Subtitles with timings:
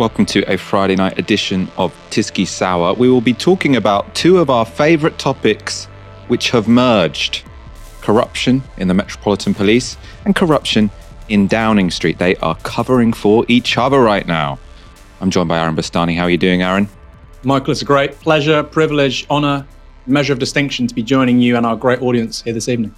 [0.00, 2.96] Welcome to a Friday night edition of TyskySour.
[2.96, 5.84] We will be talking about two of our favourite topics
[6.28, 7.42] which have merged
[8.00, 10.90] corruption in the Metropolitan Police and corruption
[11.28, 12.16] in Downing Street.
[12.16, 14.58] They are covering for each other right now.
[15.20, 16.16] I'm joined by Aaron Bastani.
[16.16, 16.88] How are you doing, Aaron?
[17.42, 19.66] Michael, it's a great pleasure, privilege, honour,
[20.06, 22.94] measure of distinction to be joining you and our great audience here this evening.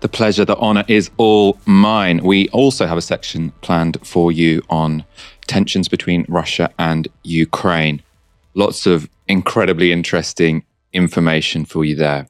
[0.00, 2.24] The pleasure, the honour is all mine.
[2.24, 5.04] We also have a section planned for you on
[5.50, 8.00] tensions between Russia and Ukraine.
[8.54, 12.28] Lots of incredibly interesting information for you there.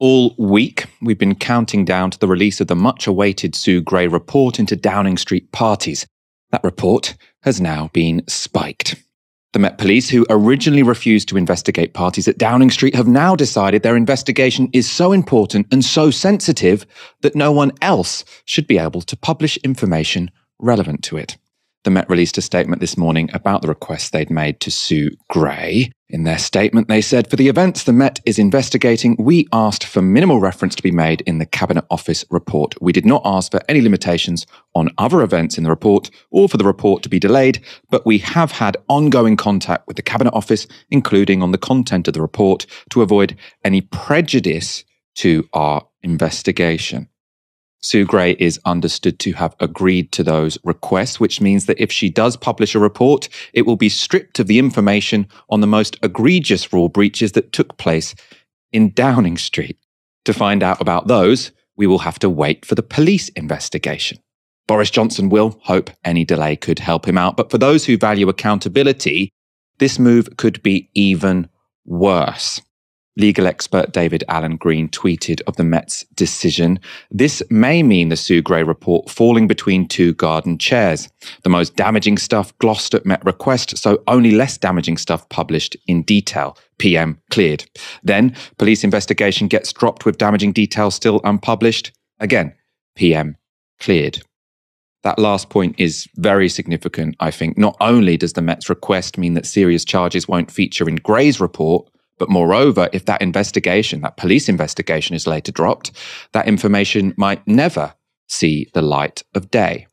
[0.00, 4.08] All week, we've been counting down to the release of the much awaited Sue Gray
[4.08, 6.04] report into Downing Street parties.
[6.50, 8.96] That report has now been spiked.
[9.52, 13.82] The Met Police, who originally refused to investigate parties at Downing Street, have now decided
[13.82, 16.84] their investigation is so important and so sensitive
[17.22, 21.38] that no one else should be able to publish information relevant to it.
[21.86, 25.92] The Met released a statement this morning about the request they'd made to Sue Gray.
[26.08, 30.02] In their statement, they said, For the events the Met is investigating, we asked for
[30.02, 32.74] minimal reference to be made in the Cabinet Office report.
[32.80, 36.56] We did not ask for any limitations on other events in the report or for
[36.56, 40.66] the report to be delayed, but we have had ongoing contact with the Cabinet Office,
[40.90, 44.82] including on the content of the report, to avoid any prejudice
[45.14, 47.08] to our investigation.
[47.82, 52.08] Sue Gray is understood to have agreed to those requests, which means that if she
[52.08, 56.72] does publish a report, it will be stripped of the information on the most egregious
[56.72, 58.14] rule breaches that took place
[58.72, 59.78] in Downing Street.
[60.24, 64.18] To find out about those, we will have to wait for the police investigation.
[64.66, 68.28] Boris Johnson will hope any delay could help him out, but for those who value
[68.28, 69.30] accountability,
[69.78, 71.48] this move could be even
[71.84, 72.60] worse.
[73.16, 76.78] Legal expert David Alan Green tweeted of the Met's decision.
[77.10, 81.08] This may mean the Sue Gray report falling between two garden chairs.
[81.42, 86.02] The most damaging stuff glossed at Met request, so only less damaging stuff published in
[86.02, 86.58] detail.
[86.78, 87.64] PM cleared.
[88.02, 91.92] Then police investigation gets dropped with damaging details still unpublished.
[92.20, 92.54] Again,
[92.96, 93.36] PM
[93.80, 94.22] cleared.
[95.04, 97.56] That last point is very significant, I think.
[97.56, 101.88] Not only does the Met's request mean that serious charges won't feature in Gray's report,
[102.18, 105.92] but moreover, if that investigation, that police investigation is later dropped,
[106.32, 107.94] that information might never
[108.28, 109.86] see the light of day.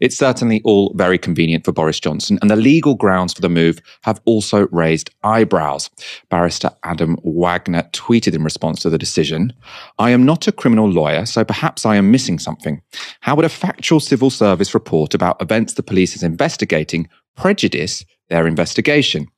[0.00, 3.80] It's certainly all very convenient for Boris Johnson, and the legal grounds for the move
[4.02, 5.90] have also raised eyebrows.
[6.28, 9.52] Barrister Adam Wagner tweeted in response to the decision
[9.98, 12.82] I am not a criminal lawyer, so perhaps I am missing something.
[13.20, 18.46] How would a factual civil service report about events the police is investigating prejudice their
[18.46, 19.28] investigation?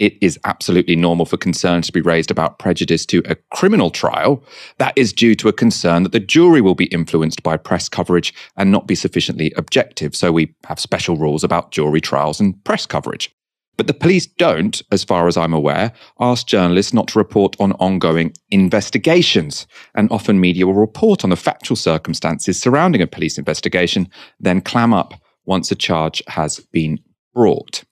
[0.00, 4.42] It is absolutely normal for concerns to be raised about prejudice to a criminal trial.
[4.78, 8.34] That is due to a concern that the jury will be influenced by press coverage
[8.56, 10.16] and not be sufficiently objective.
[10.16, 13.30] So we have special rules about jury trials and press coverage.
[13.76, 17.72] But the police don't, as far as I'm aware, ask journalists not to report on
[17.72, 19.66] ongoing investigations.
[19.94, 24.92] And often media will report on the factual circumstances surrounding a police investigation, then clam
[24.92, 26.98] up once a charge has been
[27.34, 27.84] brought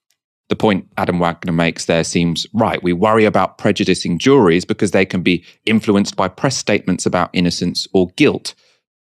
[0.49, 2.83] the point Adam Wagner makes there seems right.
[2.83, 7.87] We worry about prejudicing juries because they can be influenced by press statements about innocence
[7.93, 8.55] or guilt.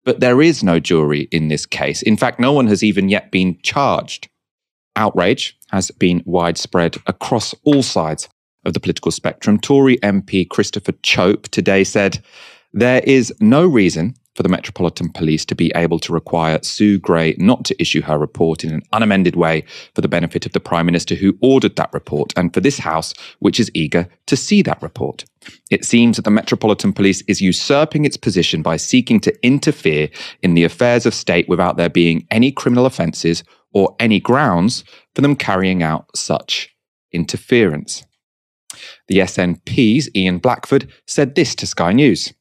[0.05, 2.03] But there is no jury in this case.
[2.03, 4.29] In fact, no one has even yet been charged.
[4.97, 8.29] Outrage has been widespread across all sides
[8.65, 9.59] of the political spectrum.
[9.59, 12.23] Tory MP Christopher Chope today said,
[12.73, 17.35] There is no reason for the Metropolitan Police to be able to require Sue Gray
[17.39, 19.65] not to issue her report in an unamended way
[19.95, 23.15] for the benefit of the Prime Minister who ordered that report and for this House,
[23.39, 25.25] which is eager to see that report.
[25.71, 30.11] It seems that the Metropolitan Police is usurping its position by seeking to interfere
[30.43, 33.43] in the affairs of state without there being any criminal offences
[33.73, 36.75] or any grounds for them carrying out such
[37.11, 38.05] interference.
[39.09, 42.35] The SNP's Ian Blackford said this to Sky News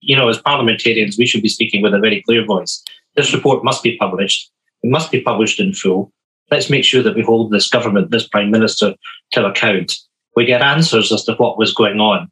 [0.00, 2.82] you know, as parliamentarians, we should be speaking with a very clear voice.
[3.16, 4.50] This report must be published.
[4.82, 6.12] It must be published in full.
[6.50, 8.94] Let's make sure that we hold this government, this prime minister,
[9.32, 9.98] to account.
[10.36, 12.30] We get answers as to what was going on.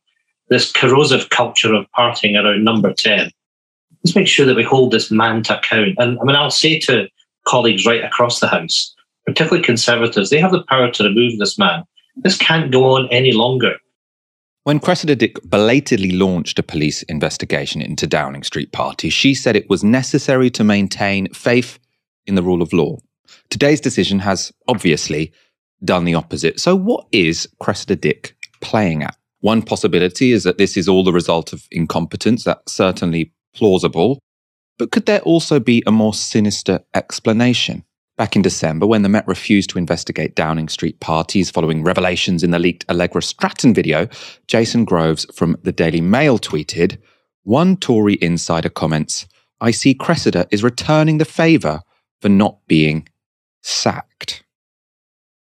[0.50, 3.30] This corrosive culture of partying around number 10.
[4.04, 5.94] Let's make sure that we hold this man to account.
[5.98, 7.08] And I mean, I'll say to
[7.46, 8.94] colleagues right across the House,
[9.26, 11.84] particularly Conservatives, they have the power to remove this man.
[12.16, 13.76] This can't go on any longer.
[14.64, 19.68] When Cressida Dick belatedly launched a police investigation into Downing Street parties, she said it
[19.68, 21.78] was necessary to maintain faith
[22.26, 22.96] in the rule of law.
[23.50, 25.34] Today's decision has obviously
[25.84, 26.58] done the opposite.
[26.60, 29.14] So, what is Cressida Dick playing at?
[29.40, 32.44] One possibility is that this is all the result of incompetence.
[32.44, 34.18] That's certainly plausible.
[34.78, 37.84] But could there also be a more sinister explanation?
[38.16, 42.52] Back in December, when the Met refused to investigate Downing Street parties following revelations in
[42.52, 44.06] the leaked Allegra Stratton video,
[44.46, 46.98] Jason Groves from the Daily Mail tweeted
[47.42, 49.26] One Tory insider comments,
[49.60, 51.80] I see Cressida is returning the favour
[52.20, 53.08] for not being
[53.62, 54.44] sacked.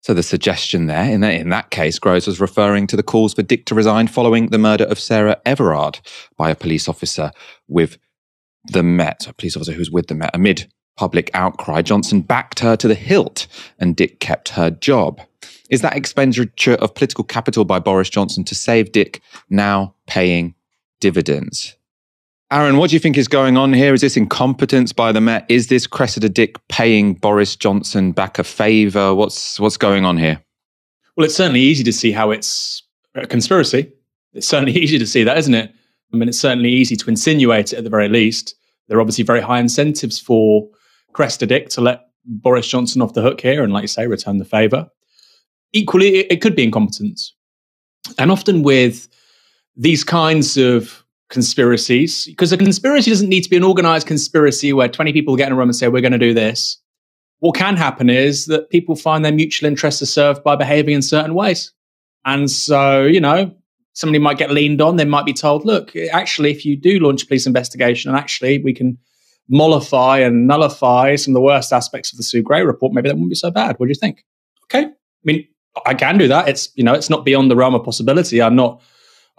[0.02, 3.36] So the suggestion there, in that, in that case, Groves was referring to the calls
[3.36, 6.00] for Dick to resign following the murder of Sarah Everard
[6.38, 7.31] by a police officer
[7.68, 8.00] with
[8.66, 12.75] the Met, a police officer who's with the Met, amid public outcry, Johnson backed her
[12.75, 13.48] to the hilt
[13.80, 15.22] and Dick kept her job.
[15.69, 20.56] Is that expenditure of political capital by Boris Johnson to save Dick now paying
[21.00, 21.75] dividends?
[22.51, 23.95] Aaron, what do you think is going on here?
[23.95, 25.45] Is this incompetence by the Met?
[25.50, 29.16] Is this Cressida Dick paying Boris Johnson back a favour?
[29.16, 30.39] What's what's going on here?
[31.16, 32.84] Well, it's certainly easy to see how it's
[33.16, 33.92] a conspiracy.
[34.34, 35.74] It's certainly easy to see that, isn't it?
[36.13, 38.56] I mean, it's certainly easy to insinuate it at the very least.
[38.88, 40.69] There are obviously very high incentives for
[41.13, 44.38] Cressida Dick to let Boris Johnson off the hook here and, like you say, return
[44.38, 44.88] the favour.
[45.74, 47.33] Equally, it, it could be incompetence.
[48.18, 49.07] And often with
[49.75, 54.88] these kinds of conspiracies, because a conspiracy doesn't need to be an organized conspiracy where
[54.88, 56.77] 20 people get in a room and say, we're going to do this.
[57.39, 61.01] What can happen is that people find their mutual interests are served by behaving in
[61.01, 61.74] certain ways.
[62.25, 63.54] And so, you know,
[63.94, 64.95] somebody might get leaned on.
[64.95, 68.62] They might be told, look, actually, if you do launch a police investigation and actually
[68.63, 68.98] we can
[69.50, 73.16] mollify and nullify some of the worst aspects of the Sue Gray report, maybe that
[73.16, 73.75] wouldn't be so bad.
[73.78, 74.24] What do you think?
[74.66, 74.86] Okay.
[74.86, 74.92] I
[75.24, 75.48] mean,
[75.86, 76.48] I can do that.
[76.48, 78.42] It's, you know, it's not beyond the realm of possibility.
[78.42, 78.81] I'm not,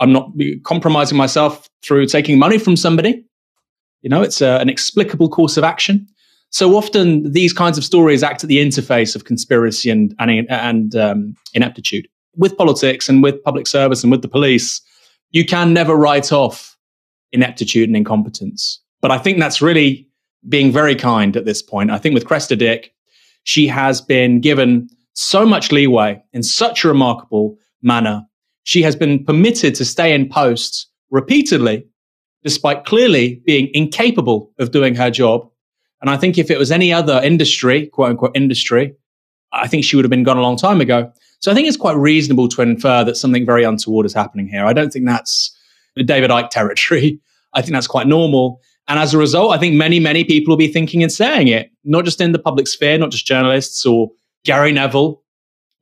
[0.00, 0.32] I'm not
[0.64, 3.24] compromising myself through taking money from somebody.
[4.02, 6.06] You know, it's a, an explicable course of action.
[6.50, 10.94] So often these kinds of stories act at the interface of conspiracy and, and, and
[10.94, 12.06] um, ineptitude.
[12.36, 14.80] With politics and with public service and with the police,
[15.30, 16.76] you can never write off
[17.32, 18.80] ineptitude and incompetence.
[19.04, 20.08] But I think that's really
[20.48, 21.90] being very kind at this point.
[21.90, 22.94] I think with Cressida Dick,
[23.42, 28.24] she has been given so much leeway in such a remarkable manner.
[28.62, 31.86] She has been permitted to stay in post repeatedly,
[32.44, 35.50] despite clearly being incapable of doing her job.
[36.00, 38.94] And I think if it was any other industry, quote unquote industry,
[39.52, 41.12] I think she would have been gone a long time ago.
[41.40, 44.64] So I think it's quite reasonable to infer that something very untoward is happening here.
[44.64, 45.54] I don't think that's
[45.94, 47.20] David Icke territory.
[47.52, 48.62] I think that's quite normal.
[48.86, 51.70] And as a result, I think many, many people will be thinking and saying it,
[51.84, 54.10] not just in the public sphere, not just journalists or
[54.44, 55.22] Gary Neville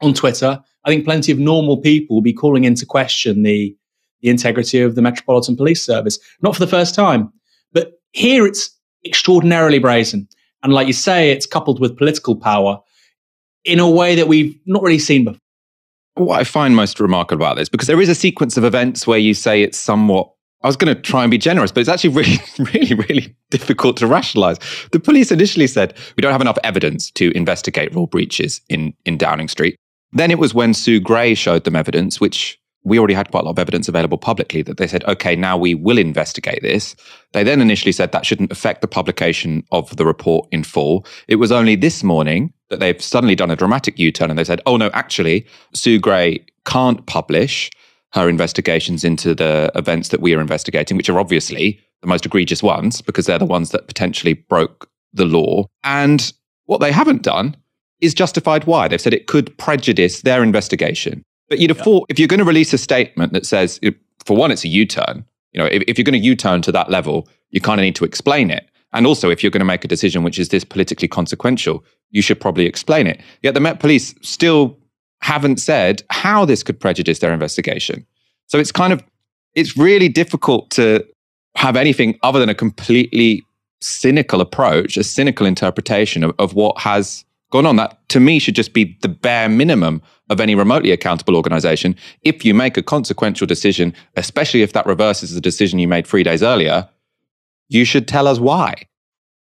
[0.00, 0.62] on Twitter.
[0.84, 3.76] I think plenty of normal people will be calling into question the,
[4.20, 7.32] the integrity of the Metropolitan Police Service, not for the first time.
[7.72, 8.70] But here it's
[9.04, 10.28] extraordinarily brazen.
[10.62, 12.78] And like you say, it's coupled with political power
[13.64, 15.38] in a way that we've not really seen before.
[16.14, 19.19] What I find most remarkable about this, because there is a sequence of events where
[19.19, 20.31] you say it's somewhat
[20.62, 22.38] I was going to try and be generous, but it's actually really,
[22.73, 24.59] really, really difficult to rationalize.
[24.93, 29.19] The police initially said, we don't have enough evidence to investigate rule breaches in, in
[29.19, 29.76] Downing Street.
[30.12, 33.44] Then it was when Sue Gray showed them evidence, which we already had quite a
[33.44, 36.97] lot of evidence available publicly, that they said, okay, now we will investigate this.
[37.32, 41.06] They then initially said that shouldn't affect the publication of the report in full.
[41.29, 44.44] It was only this morning that they've suddenly done a dramatic U turn and they
[44.44, 47.70] said, oh no, actually, Sue Gray can't publish
[48.12, 52.62] her investigations into the events that we are investigating, which are obviously the most egregious
[52.62, 55.67] ones because they're the ones that potentially broke the law.
[55.85, 56.32] And
[56.66, 57.57] what they haven't done
[58.00, 58.88] is justified why.
[58.88, 61.23] They've said it could prejudice their investigation.
[61.49, 61.85] But you'd have yeah.
[61.85, 63.81] thought if you're going to release a statement that says,
[64.25, 66.62] for one, it's a U turn, you know, if, if you're going to U turn
[66.62, 68.69] to that level, you kind of need to explain it.
[68.92, 72.21] And also, if you're going to make a decision which is this politically consequential, you
[72.21, 73.21] should probably explain it.
[73.42, 74.78] Yet the Met Police still
[75.23, 78.05] haven't said how this could prejudice their investigation.
[78.47, 79.02] So it's kind of,
[79.55, 81.07] it's really difficult to
[81.55, 83.43] have anything other than a completely
[83.81, 87.76] cynical approach, a cynical interpretation of, of what has gone on.
[87.76, 91.95] That to me should just be the bare minimum of any remotely accountable organization.
[92.23, 96.23] If you make a consequential decision, especially if that reverses the decision you made three
[96.23, 96.88] days earlier,
[97.69, 98.75] you should tell us why.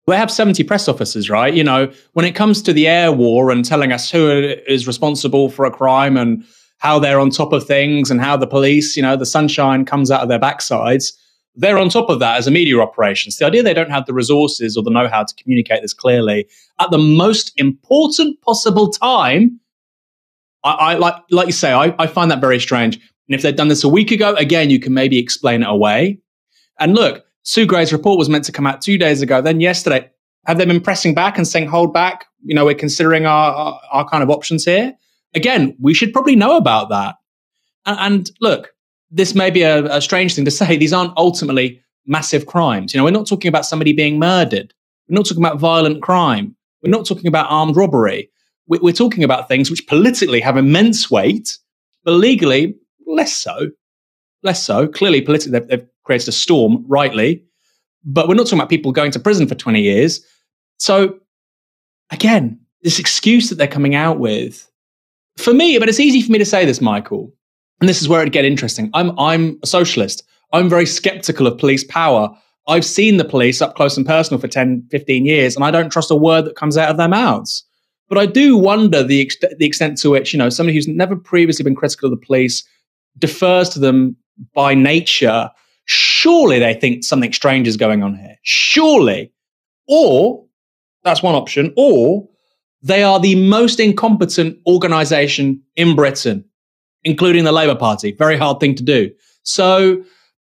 [0.10, 1.54] We have 70 press officers, right?
[1.54, 5.50] You know, when it comes to the air war and telling us who is responsible
[5.52, 6.44] for a crime and
[6.80, 10.10] how they're on top of things and how the police, you know, the sunshine comes
[10.10, 11.14] out of their backsides,
[11.54, 13.32] they're on top of that as a media operation.
[13.38, 16.48] the idea they don't have the resources or the know how to communicate this clearly
[16.80, 19.60] at the most important possible time.
[20.64, 22.96] I, I like, like you say, I, I find that very strange.
[22.96, 26.20] And if they'd done this a week ago, again, you can maybe explain it away.
[26.80, 29.42] And look, Sue Gray's report was meant to come out two days ago.
[29.42, 30.08] Then yesterday,
[30.46, 32.28] have they been pressing back and saying, hold back?
[32.44, 34.94] You know, we're considering our, our, our kind of options here.
[35.34, 37.16] Again, we should probably know about that.
[37.88, 38.70] And, and look,
[39.10, 40.78] this may be a, a strange thing to say.
[40.78, 42.94] These aren't ultimately massive crimes.
[42.94, 44.72] You know, we're not talking about somebody being murdered.
[45.10, 46.56] We're not talking about violent crime.
[46.84, 48.30] We're not talking about armed robbery.
[48.68, 51.58] We're talking about things which politically have immense weight,
[52.04, 52.76] but legally
[53.08, 53.72] less so.
[54.44, 54.88] Less so.
[54.88, 57.44] Clearly, politically, they've, they've created a storm, rightly.
[58.04, 60.26] But we're not talking about people going to prison for 20 years.
[60.78, 61.20] So,
[62.10, 64.68] again, this excuse that they're coming out with,
[65.38, 67.32] for me, but it's easy for me to say this, Michael,
[67.80, 68.90] and this is where it'd get interesting.
[68.96, 70.24] I'm, I'm a socialist.
[70.52, 72.36] I'm very skeptical of police power.
[72.68, 75.92] I've seen the police up close and personal for 10, 15 years, and I don't
[75.92, 77.64] trust a word that comes out of their mouths.
[78.08, 81.16] But I do wonder the, ex- the extent to which, you know, somebody who's never
[81.16, 82.64] previously been critical of the police
[83.20, 84.16] defers to them
[84.56, 85.52] by nature.
[85.92, 88.36] Surely they think something strange is going on here.
[88.44, 89.32] Surely.
[89.88, 90.46] Or,
[91.04, 92.30] that's one option, or
[92.84, 96.46] they are the most incompetent organization in Britain,
[97.04, 98.12] including the Labour Party.
[98.12, 99.10] Very hard thing to do.
[99.42, 100.04] So,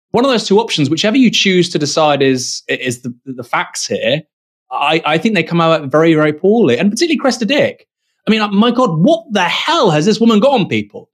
[0.09, 3.85] one of those two options, whichever you choose to decide is is the, the facts
[3.85, 4.23] here,
[4.71, 7.87] I, I think they come out very, very poorly, and particularly Cressida Dick.
[8.27, 11.11] I mean, my God, what the hell has this woman got on people?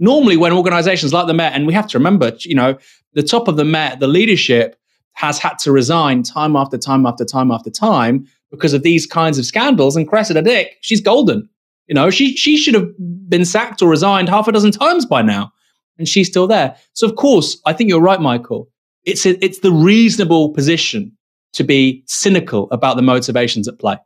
[0.00, 2.76] Normally, when organizations like the Met, and we have to remember, you know,
[3.14, 4.76] the top of the Met, the leadership
[5.12, 9.38] has had to resign time after time after time after time because of these kinds
[9.38, 9.96] of scandals.
[9.96, 11.48] And Cressida Dick, she's golden.
[11.86, 12.88] You know, she she should have
[13.28, 15.52] been sacked or resigned half a dozen times by now,
[15.98, 16.76] and she's still there.
[16.92, 18.70] So of course, I think you're right, Michael.
[19.04, 21.16] It's a, it's the reasonable position
[21.54, 23.96] to be cynical about the motivations at play.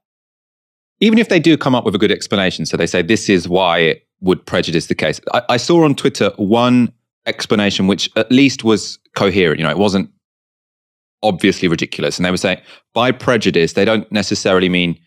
[1.01, 3.49] Even if they do come up with a good explanation, so they say this is
[3.49, 5.21] why it would prejudice the case.
[5.35, 6.91] I, I saw on Twitter one
[7.27, 9.59] explanation which at least was coherent.
[9.59, 10.11] You know, it wasn't
[11.23, 12.19] obviously ridiculous.
[12.19, 12.61] And they were saying
[12.93, 14.99] by prejudice, they don't necessarily mean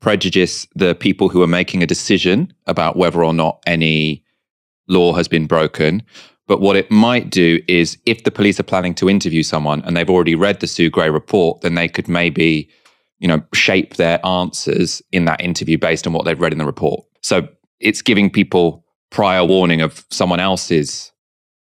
[0.00, 4.24] prejudice the people who are making a decision about whether or not any
[4.88, 6.02] law has been broken.
[6.46, 9.96] But what it might do is if the police are planning to interview someone and
[9.96, 12.70] they've already read the Sue Gray report, then they could maybe,
[13.18, 16.64] you know, shape their answers in that interview based on what they've read in the
[16.64, 17.04] report.
[17.20, 17.48] So
[17.80, 21.12] it's giving people prior warning of someone else's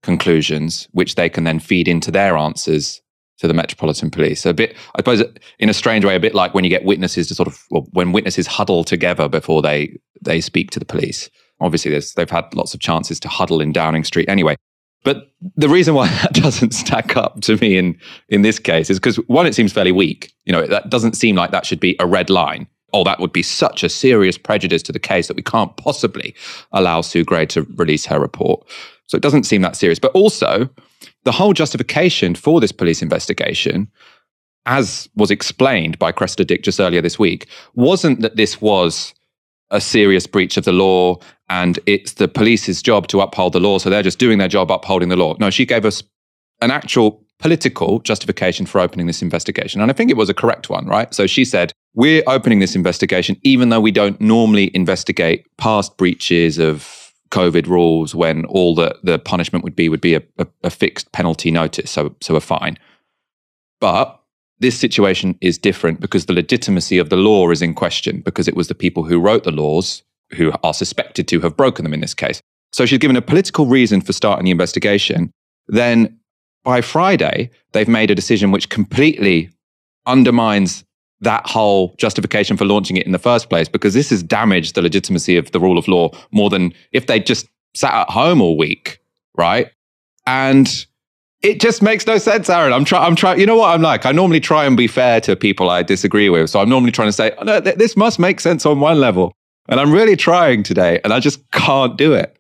[0.03, 3.01] conclusions, which they can then feed into their answers
[3.39, 4.47] to the Metropolitan Police.
[4.47, 5.23] A bit, I suppose,
[5.59, 7.87] in a strange way, a bit like when you get witnesses to sort of well,
[7.93, 11.29] when witnesses huddle together before they they speak to the police.
[11.61, 14.57] Obviously, they've had lots of chances to huddle in Downing Street anyway.
[15.05, 18.99] But the reason why that doesn't stack up to me in in this case is
[18.99, 20.33] because one, it seems fairly weak.
[20.45, 22.67] You know, that doesn't seem like that should be a red line.
[22.95, 26.35] Oh, that would be such a serious prejudice to the case that we can't possibly
[26.73, 28.69] allow Sue Gray to release her report.
[29.13, 29.99] So it doesn't seem that serious.
[29.99, 30.71] But also,
[31.25, 33.87] the whole justification for this police investigation,
[34.65, 39.13] as was explained by Cressida Dick just earlier this week, wasn't that this was
[39.71, 41.19] a serious breach of the law
[41.51, 43.77] and it's the police's job to uphold the law.
[43.77, 45.37] So they're just doing their job upholding the law.
[45.39, 46.03] No, she gave us
[46.63, 49.83] an actual political justification for opening this investigation.
[49.83, 51.13] And I think it was a correct one, right?
[51.13, 56.57] So she said, We're opening this investigation, even though we don't normally investigate past breaches
[56.59, 57.02] of
[57.33, 61.11] COVID rules when all the, the punishment would be would be a, a, a fixed
[61.13, 62.79] penalty notice, so so a fine.
[63.81, 64.21] But
[64.61, 68.55] this situation is different because the legitimacy of the law is in question because it
[68.55, 70.05] was the people who wrote the laws
[70.37, 72.41] who are suspected to have broken them in this case.
[72.73, 75.33] So she's given a political reason for starting the investigation.
[75.67, 76.19] Then
[76.65, 79.51] by Friday, they've made a decision which completely
[80.07, 80.85] undermines
[81.23, 84.83] that whole justification for launching it in the first place because this has damaged the
[84.83, 88.57] legitimacy of the rule of law more than if they just sat at home all
[88.57, 89.01] week,
[89.37, 89.71] right?
[90.27, 90.85] And
[91.43, 92.73] it just makes no sense, Aaron.
[92.73, 93.05] I'm trying.
[93.05, 93.41] I'm trying.
[93.41, 94.07] You know what I'm like?
[94.07, 96.51] I normally try and be fair to people I disagree with.
[96.51, 99.01] So I'm normally trying to say, oh, no, th- this must make sense on one
[99.01, 99.33] level,
[99.69, 102.37] and I'm really trying today, and I just can't do it.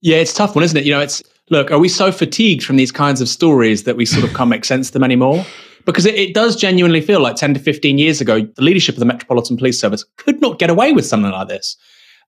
[0.00, 0.84] Yeah, it's tough one, isn't it?
[0.84, 1.72] You know, it's look.
[1.72, 4.64] Are we so fatigued from these kinds of stories that we sort of can't make
[4.64, 5.44] sense of them anymore?
[5.84, 9.00] Because it, it, does genuinely feel like 10 to 15 years ago, the leadership of
[9.00, 11.76] the Metropolitan Police Service could not get away with something like this.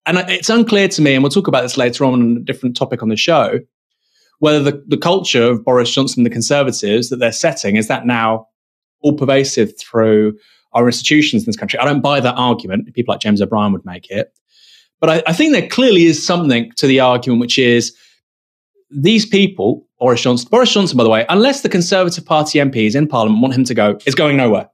[0.06, 2.76] And it's unclear to me, and we'll talk about this later on on a different
[2.76, 3.60] topic on the show,
[4.38, 8.06] whether the, the culture of Boris Johnson and the Conservatives that they're setting is that
[8.06, 8.48] now
[9.00, 10.36] all pervasive through
[10.72, 11.78] our institutions in this country.
[11.78, 12.92] I don't buy that argument.
[12.94, 14.32] People like James O'Brien would make it.
[15.00, 17.94] But I, I think there clearly is something to the argument, which is
[18.90, 23.06] these people, Boris Johnson, Boris Johnson, by the way, unless the Conservative Party MPs in
[23.06, 24.68] Parliament want him to go, is going nowhere.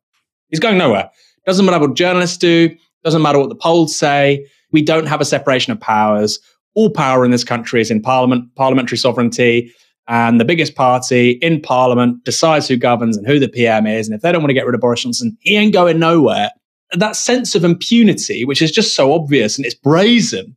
[0.48, 1.10] He's going nowhere.
[1.46, 2.74] Doesn't matter what journalists do,
[3.04, 4.46] doesn't matter what the polls say.
[4.72, 6.38] We don't have a separation of powers.
[6.74, 9.72] All power in this country is in Parliament, parliamentary sovereignty.
[10.06, 14.08] And the biggest party in Parliament decides who governs and who the PM is.
[14.08, 16.50] And if they don't want to get rid of Boris Johnson, he ain't going nowhere.
[16.92, 20.56] That sense of impunity, which is just so obvious and it's brazen,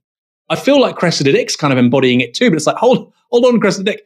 [0.50, 2.50] I feel like Cressida Dick's kind of embodying it too.
[2.50, 4.04] But it's like, hold, hold on, Cressida Dick.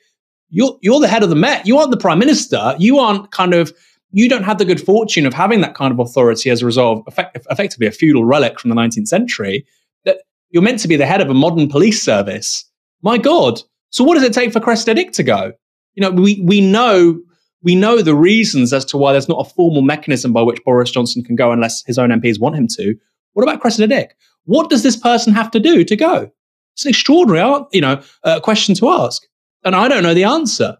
[0.49, 1.67] You're, you're the head of the Met.
[1.67, 2.75] You aren't the prime minister.
[2.79, 3.73] You aren't kind of
[4.11, 6.99] you don't have the good fortune of having that kind of authority as a result
[6.99, 9.65] of effect- effectively a feudal relic from the 19th century,
[10.05, 10.19] that
[10.49, 12.63] you're meant to be the head of a modern police service.
[13.01, 13.61] My God.
[13.89, 15.51] So what does it take for Cressida Dick to go?
[15.95, 17.19] You know, we, we know
[17.63, 20.91] we know the reasons as to why there's not a formal mechanism by which Boris
[20.91, 22.95] Johnson can go unless his own MPs want him to.
[23.33, 24.15] What about Cressida Dick?
[24.45, 26.31] What does this person have to do to go?
[26.77, 29.23] It's an extraordinary, you know, uh, question to ask,
[29.63, 30.77] and I don't know the answer.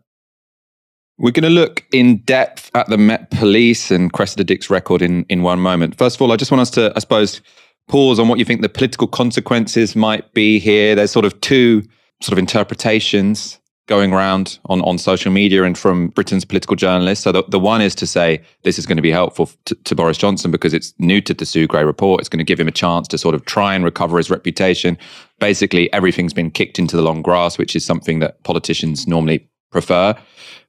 [1.17, 5.23] We're going to look in depth at the Met Police and Cressida Dick's record in,
[5.23, 5.97] in one moment.
[5.97, 7.41] First of all, I just want us to, I suppose,
[7.87, 10.93] pause on what you think the political consequences might be here.
[10.93, 11.81] There's sort of two
[12.21, 17.23] sort of interpretations going around on, on social media and from Britain's political journalists.
[17.23, 19.95] So the, the one is to say this is going to be helpful to, to
[19.95, 22.19] Boris Johnson because it's new to the Sue Gray report.
[22.19, 24.97] It's going to give him a chance to sort of try and recover his reputation.
[25.39, 30.15] Basically, everything's been kicked into the long grass, which is something that politicians normally prefer.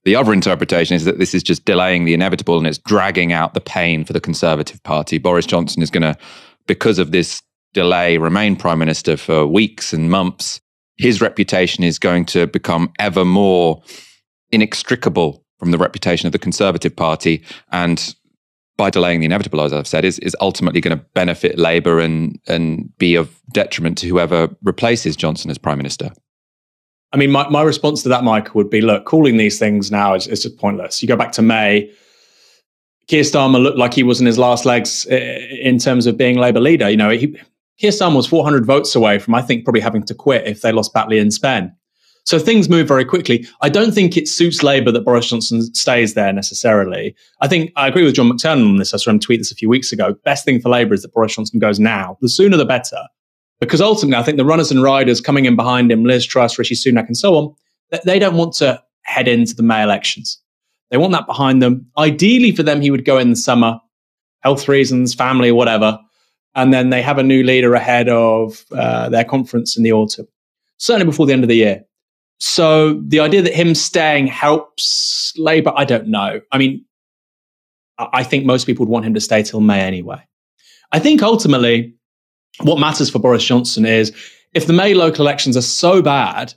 [0.05, 3.55] The other interpretation is that this is just delaying the inevitable and it's dragging out
[3.55, 5.19] the pain for the Conservative Party.
[5.19, 6.17] Boris Johnson is going to,
[6.67, 7.43] because of this
[7.75, 10.61] delay, remain Prime Minister for weeks and months
[10.99, 13.83] his reputation is going to become ever more
[14.51, 17.43] inextricable from the reputation of the Conservative Party.
[17.73, 18.15] And
[18.77, 22.39] by delaying the inevitable, as I've said, is, is ultimately going to benefit Labour and,
[22.47, 26.11] and be of detriment to whoever replaces Johnson as Prime Minister.
[27.13, 30.15] I mean, my, my response to that, Michael, would be look, calling these things now
[30.15, 31.03] is, is just pointless.
[31.03, 31.91] You go back to May,
[33.09, 36.37] Keir Starmer looked like he was in his last legs eh, in terms of being
[36.37, 36.89] Labour leader.
[36.91, 37.37] You know, he,
[37.79, 40.73] Keir Starmer was 400 votes away from, I think, probably having to quit if they
[40.73, 41.75] lost Batley and Spen.
[42.25, 43.47] So things move very quickly.
[43.63, 47.15] I don't think it suits Labour that Boris Johnson stays there necessarily.
[47.41, 48.93] I think I agree with John McTernan on this.
[48.93, 50.15] I saw him tweet this a few weeks ago.
[50.25, 52.19] Best thing for Labour is that Boris Johnson goes now.
[52.21, 53.03] The sooner the better.
[53.61, 56.75] Because ultimately, I think the runners and riders coming in behind him, Liz Truss, Rishi
[56.75, 57.55] Sunak, and so on,
[58.05, 60.39] they don't want to head into the May elections.
[60.91, 61.87] They want that behind them.
[61.97, 63.81] Ideally for them, he would go in the summer,
[64.41, 65.99] health reasons, family, whatever
[66.55, 70.27] and then they have a new leader ahead of uh, their conference in the autumn,
[70.79, 71.85] certainly before the end of the year.
[72.41, 76.41] So the idea that him staying helps Labour, I don't know.
[76.53, 76.85] I mean,
[77.99, 80.23] I think most people would want him to stay till May anyway.
[80.93, 81.95] I think ultimately,
[82.61, 84.13] what matters for Boris Johnson is
[84.55, 86.55] if the May local elections are so bad,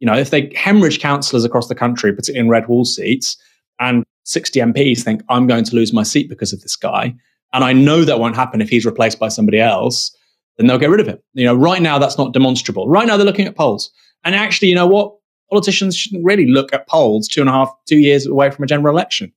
[0.00, 3.36] you know, if they hemorrhage councillors across the country, particularly in red wall seats,
[3.80, 7.14] and 60 MPs think I'm going to lose my seat because of this guy,
[7.54, 10.14] and I know that won't happen if he's replaced by somebody else,
[10.58, 11.18] then they'll get rid of him.
[11.32, 12.88] You know, right now that's not demonstrable.
[12.88, 13.90] Right now they're looking at polls.
[14.24, 15.14] And actually, you know what?
[15.50, 18.66] Politicians shouldn't really look at polls two and a half, two years away from a
[18.66, 19.32] general election.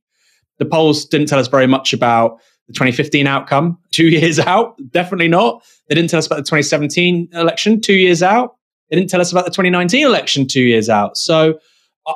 [0.58, 4.76] The polls didn't tell us very much about the 2015 outcome two years out.
[4.92, 5.64] Definitely not.
[5.88, 8.56] They didn't tell us about the 2017 election two years out.
[8.90, 11.18] They didn't tell us about the 2019 election two years out.
[11.18, 11.60] So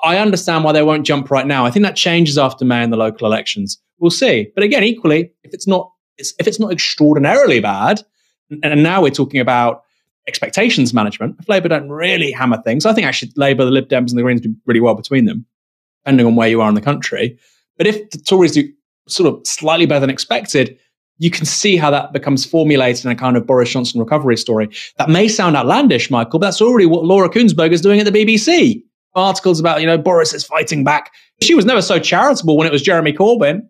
[0.04, 1.66] I understand why they won't jump right now.
[1.66, 3.78] I think that changes after May and the local elections.
[4.00, 4.48] We'll see.
[4.56, 8.02] But again, equally, if it's not if it's not extraordinarily bad,
[8.64, 9.84] and now we're talking about
[10.28, 14.10] expectations management, if Labour don't really hammer things, I think actually Labour, the Lib Dems,
[14.10, 15.46] and the Greens do really well between them,
[16.04, 17.38] depending on where you are in the country.
[17.78, 18.72] But if the Tories do
[19.08, 20.78] sort of slightly better than expected,
[21.18, 24.70] you can see how that becomes formulated in a kind of Boris Johnson recovery story.
[24.98, 28.26] That may sound outlandish, Michael, but that's already what Laura Kuenssberger is doing at the
[28.26, 28.84] BBC.
[29.14, 31.12] Articles about, you know, Boris is fighting back.
[31.42, 33.62] She was never so charitable when it was Jeremy Corbyn.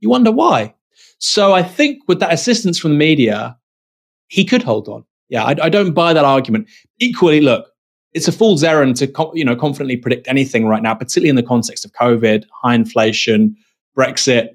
[0.00, 0.74] You wonder why.
[1.18, 3.56] So I think with that assistance from the media,
[4.28, 5.04] he could hold on.
[5.28, 6.68] Yeah, I, I don't buy that argument.
[6.98, 7.66] Equally, look,
[8.12, 11.42] it's a fool's errand to you know confidently predict anything right now, particularly in the
[11.42, 13.56] context of COVID, high inflation,
[13.96, 14.48] Brexit.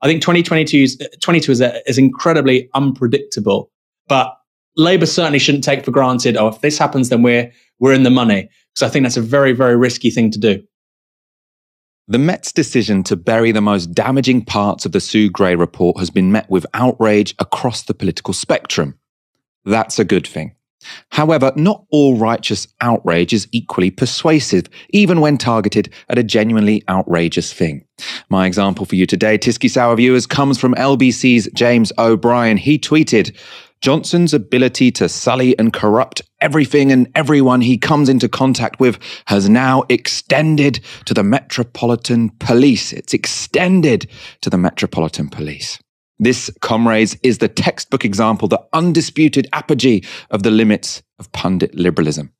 [0.00, 3.70] I think 2022 is, 22 is, uh, uh, is incredibly unpredictable,
[4.08, 4.36] but
[4.76, 6.36] Labour certainly shouldn't take for granted.
[6.36, 9.22] Oh, if this happens, then we're we're in the money because I think that's a
[9.22, 10.62] very very risky thing to do.
[12.08, 16.10] The Met's decision to bury the most damaging parts of the Sue Gray report has
[16.10, 18.98] been met with outrage across the political spectrum.
[19.64, 20.56] That's a good thing.
[21.10, 27.52] However, not all righteous outrage is equally persuasive, even when targeted at a genuinely outrageous
[27.52, 27.84] thing.
[28.28, 32.56] My example for you today, TyskySour viewers, comes from LBC's James O'Brien.
[32.56, 33.36] He tweeted,
[33.80, 39.48] Johnson's ability to sully and corrupt everything and everyone he comes into contact with has
[39.48, 42.92] now extended to the Metropolitan Police.
[42.92, 44.10] It's extended
[44.42, 45.78] to the Metropolitan Police.
[46.18, 52.32] This, comrades, is the textbook example, the undisputed apogee of the limits of pundit liberalism.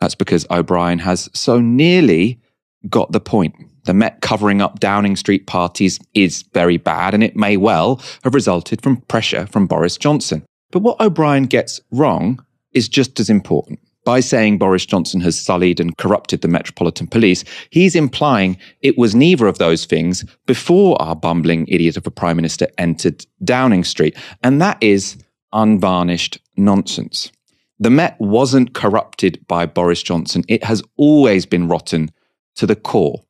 [0.00, 2.40] That's because O'Brien has so nearly
[2.88, 3.54] got the point.
[3.84, 8.34] The Met covering up Downing Street parties is very bad, and it may well have
[8.34, 10.44] resulted from pressure from Boris Johnson.
[10.70, 12.44] But what O'Brien gets wrong
[12.76, 13.80] is just as important.
[14.04, 19.16] By saying Boris Johnson has sullied and corrupted the Metropolitan Police, he's implying it was
[19.16, 24.16] neither of those things before our bumbling idiot of a Prime Minister entered Downing Street.
[24.44, 25.16] And that is
[25.52, 27.32] unvarnished nonsense.
[27.80, 30.44] The Met wasn't corrupted by Boris Johnson.
[30.46, 32.10] It has always been rotten
[32.54, 33.24] to the core.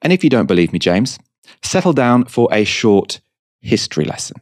[0.00, 1.18] And if you don't believe me, James,
[1.62, 3.20] settle down for a short
[3.60, 4.36] history lesson.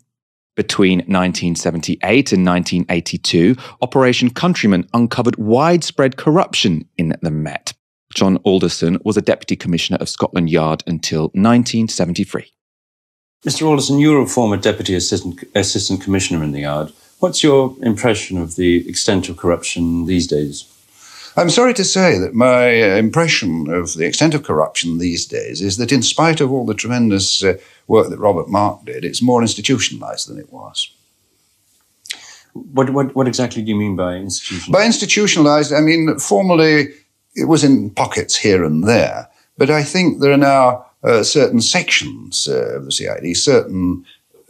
[0.57, 7.73] Between 1978 and 1982, Operation Countryman uncovered widespread corruption in the Met.
[8.15, 12.53] John Alderson was a Deputy Commissioner of Scotland Yard until 1973.
[13.45, 13.67] Mr.
[13.67, 16.93] Alderson, you were a former Deputy Assistant, Assistant Commissioner in the Yard.
[17.19, 20.71] What's your impression of the extent of corruption these days?
[21.37, 25.61] I'm sorry to say that my uh, impression of the extent of corruption these days
[25.61, 27.55] is that, in spite of all the tremendous uh,
[27.89, 30.93] work that Robert Mark did, it's more institutionalized than it was.
[32.53, 34.73] What, what, what exactly do you mean by institutionalized?
[34.73, 36.95] By institutionalized, I mean, formerly
[37.35, 41.61] it was in pockets here and there, but I think there are now uh, certain
[41.61, 44.05] sections uh, of the CID, certain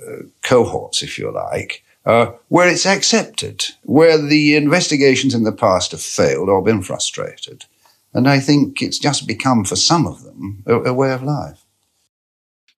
[0.07, 5.93] uh, cohorts, if you like, uh, where it's accepted, where the investigations in the past
[5.93, 7.65] have failed or been frustrated.
[8.13, 11.65] And I think it's just become, for some of them, a, a way of life.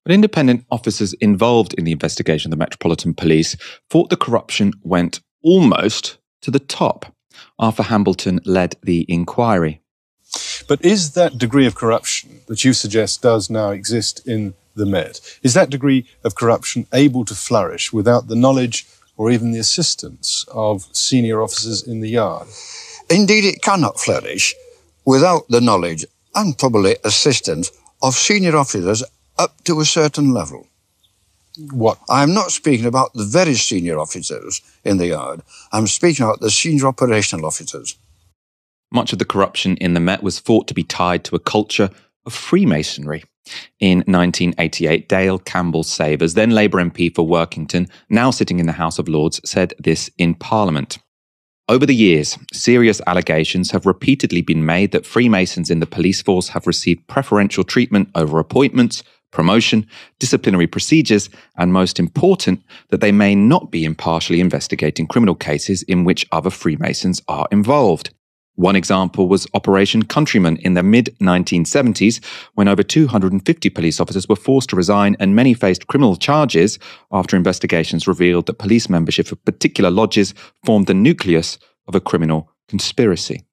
[0.05, 3.57] But independent officers involved in the investigation of the Metropolitan Police
[3.91, 7.13] thought the corruption went almost to the top.
[7.59, 9.83] Arthur Hambleton led the inquiry.
[10.69, 15.21] But is that degree of corruption that you suggest does now exist in the Met,
[15.43, 20.45] is that degree of corruption able to flourish without the knowledge or even the assistance
[20.53, 22.49] of senior officers in the yard?
[23.09, 24.55] Indeed, it cannot flourish
[25.05, 27.71] without the knowledge and probably assistance
[28.03, 29.03] of senior officers
[29.39, 30.67] up to a certain level.
[31.73, 31.99] What?
[32.09, 35.43] I'm not speaking about the very senior officers in the yard.
[35.73, 37.97] I'm speaking about the senior operational officers.
[38.93, 41.91] Much of the corruption in the Met was thought to be tied to a culture
[42.27, 43.25] of Freemasonry.
[43.79, 48.99] In 1988, Dale Campbell Savours, then Labour MP for Workington, now sitting in the House
[48.99, 50.99] of Lords, said this in Parliament.
[51.69, 56.49] Over the years, serious allegations have repeatedly been made that Freemasons in the police force
[56.49, 59.87] have received preferential treatment over appointments, promotion,
[60.19, 66.05] disciplinary procedures, and most important, that they may not be impartially investigating criminal cases in
[66.05, 68.11] which other Freemasons are involved.
[68.57, 74.37] One example was Operation Countryman in the mid 1970s, when over 250 police officers were
[74.37, 76.79] forced to resign and many faced criminal charges
[77.13, 80.33] after investigations revealed that police membership of particular lodges
[80.65, 83.45] formed the nucleus of a criminal conspiracy.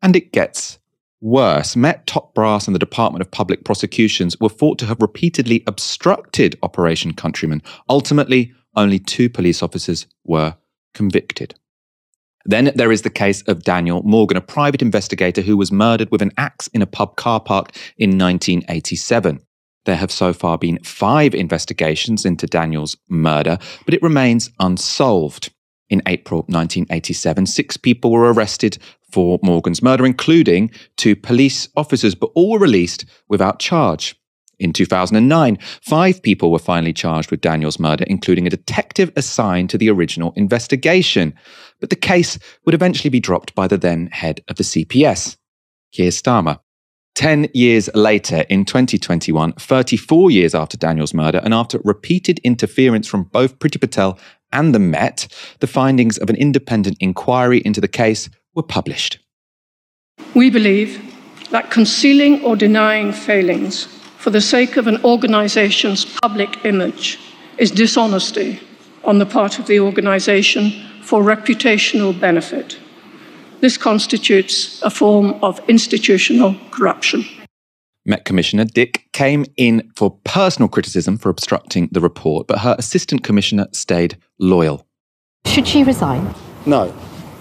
[0.00, 0.78] And it gets
[1.20, 1.76] worse.
[1.76, 6.58] Met top brass and the Department of Public Prosecutions were thought to have repeatedly obstructed
[6.62, 7.62] Operation Countryman.
[7.88, 10.56] Ultimately, only two police officers were
[10.94, 11.54] convicted.
[12.46, 16.22] Then there is the case of Daniel Morgan, a private investigator who was murdered with
[16.22, 19.40] an axe in a pub car park in 1987.
[19.84, 25.52] There have so far been five investigations into Daniel's murder, but it remains unsolved.
[25.88, 28.78] In April 1987, six people were arrested
[29.10, 34.16] for Morgan's murder, including two police officers, but all were released without charge.
[34.58, 39.78] In 2009, five people were finally charged with Daniel's murder, including a detective assigned to
[39.78, 41.34] the original investigation.
[41.80, 45.36] But the case would eventually be dropped by the then head of the CPS,
[45.92, 46.60] Keir Starmer.
[47.14, 53.24] Ten years later, in 2021, 34 years after Daniel's murder, and after repeated interference from
[53.24, 54.18] both Priti Patel
[54.52, 55.26] and the Met,
[55.60, 59.18] the findings of an independent inquiry into the case were published.
[60.34, 61.02] We believe
[61.50, 63.86] that concealing or denying failings
[64.26, 67.16] for the sake of an organization's public image
[67.58, 68.58] is dishonesty
[69.04, 72.76] on the part of the organization for reputational benefit.
[73.60, 77.24] This constitutes a form of institutional corruption.
[78.04, 83.22] Met Commissioner Dick came in for personal criticism for obstructing the report, but her Assistant
[83.22, 84.84] Commissioner stayed loyal.
[85.46, 86.34] Should she resign?
[86.66, 86.92] No.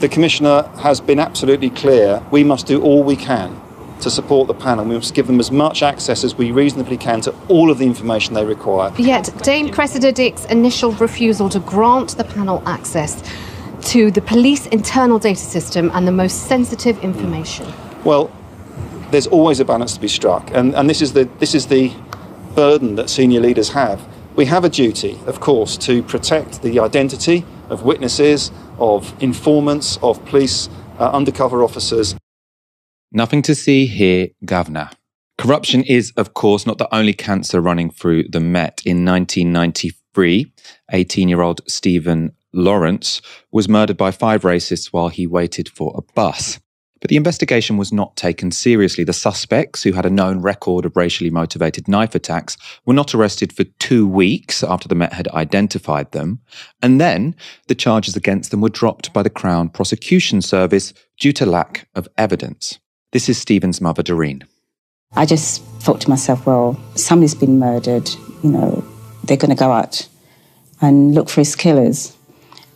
[0.01, 3.59] The Commissioner has been absolutely clear we must do all we can
[4.01, 4.85] to support the panel.
[4.85, 7.85] We must give them as much access as we reasonably can to all of the
[7.85, 8.93] information they require.
[8.97, 13.23] Yet, Dame Cressida Dick's initial refusal to grant the panel access
[13.83, 17.71] to the police internal data system and the most sensitive information.
[18.03, 18.31] Well,
[19.11, 21.93] there's always a balance to be struck, and, and this, is the, this is the
[22.55, 24.07] burden that senior leaders have.
[24.35, 30.23] We have a duty, of course, to protect the identity of witnesses, of informants, of
[30.25, 32.15] police uh, undercover officers.
[33.11, 34.89] Nothing to see here, Governor.
[35.37, 38.81] Corruption is, of course, not the only cancer running through the Met.
[38.85, 40.51] In 1993,
[40.91, 46.13] 18 year old Stephen Lawrence, was murdered by five racists while he waited for a
[46.13, 46.59] bus.
[47.01, 49.03] But the investigation was not taken seriously.
[49.03, 53.53] The suspects, who had a known record of racially motivated knife attacks, were not arrested
[53.53, 56.39] for two weeks after the Met had identified them.
[56.81, 57.35] And then
[57.67, 62.07] the charges against them were dropped by the Crown Prosecution Service due to lack of
[62.17, 62.79] evidence.
[63.15, 64.43] This is Stephen's mother, Doreen.
[65.13, 68.09] I just thought to myself, well, somebody's been murdered,
[68.43, 68.83] you know,
[69.23, 70.05] they're going to go out
[70.81, 72.13] and look for his killers.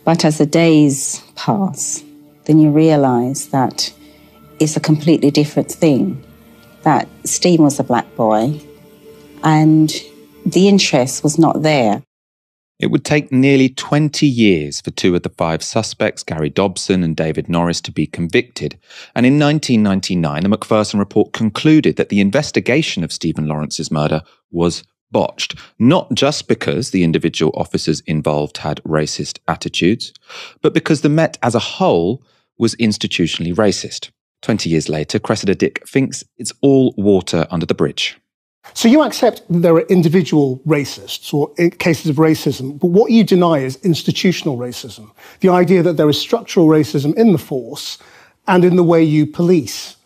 [0.02, 2.02] But as the days pass,
[2.46, 3.92] then you realise that
[4.58, 6.24] it's a completely different thing.
[6.84, 8.62] That Stephen was a black boy
[9.44, 9.92] and
[10.46, 12.02] the interest was not there.
[12.80, 17.14] It would take nearly 20 years for two of the five suspects, Gary Dobson and
[17.14, 18.78] David Norris, to be convicted.
[19.14, 24.82] And in 1999, the Macpherson report concluded that the investigation of Stephen Lawrence's murder was
[25.12, 30.14] botched, not just because the individual officers involved had racist attitudes,
[30.62, 32.22] but because the Met as a whole
[32.56, 34.10] was institutionally racist.
[34.40, 38.16] 20 years later, Cressida Dick thinks it's all water under the bridge.
[38.74, 43.58] So you accept there are individual racists or cases of racism, but what you deny
[43.58, 45.10] is institutional racism.
[45.40, 47.98] The idea that there is structural racism in the force
[48.46, 49.96] and in the way you police.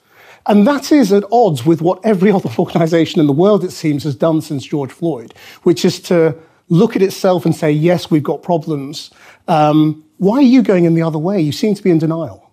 [0.46, 4.05] And that is at odds with what every other organisation in the world, it seems,
[4.05, 6.37] has done since George Floyd, which is to
[6.68, 9.11] look at itself and say, yes, we've got problems.
[9.48, 11.40] Um, why are you going in the other way?
[11.40, 12.50] You seem to be in denial.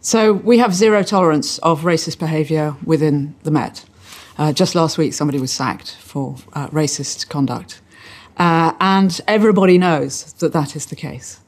[0.00, 3.84] So we have zero tolerance of racist behaviour within the Met.
[4.40, 7.82] Uh, just last week, somebody was sacked for uh, racist conduct.
[8.38, 11.40] Uh, and everybody knows that that is the case.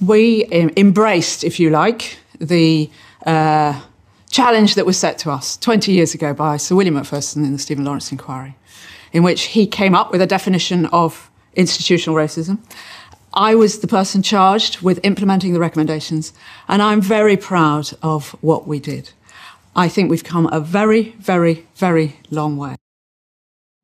[0.00, 2.88] We em- embraced, if you like, the
[3.26, 3.82] uh,
[4.30, 7.58] challenge that was set to us 20 years ago by Sir William Macpherson in the
[7.58, 8.54] Stephen Lawrence inquiry,
[9.12, 12.60] in which he came up with a definition of institutional racism
[13.36, 16.32] I was the person charged with implementing the recommendations,
[16.68, 19.10] and I'm very proud of what we did.
[19.78, 22.76] I think we've come a very, very, very long way.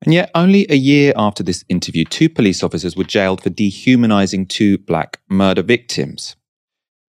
[0.03, 4.47] And yet, only a year after this interview, two police officers were jailed for dehumanizing
[4.47, 6.35] two black murder victims.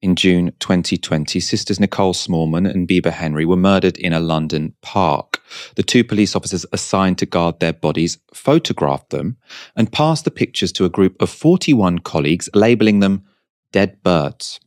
[0.01, 5.41] In June 2020, sisters Nicole Smallman and Bibaa Henry were murdered in a London park.
[5.77, 9.37] The two police officers assigned to guard their bodies photographed them
[9.77, 13.23] and passed the pictures to a group of 41 colleagues, labeling them
[13.71, 14.59] dead birds.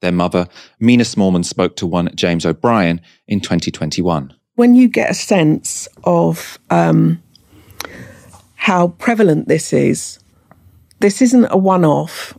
[0.00, 4.34] Their mother, Mina Smallman, spoke to one James O'Brien in 2021.
[4.54, 7.22] When you get a sense of um,
[8.54, 10.18] how prevalent this is,
[11.00, 12.36] this isn't a one off.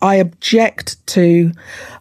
[0.00, 1.52] I object to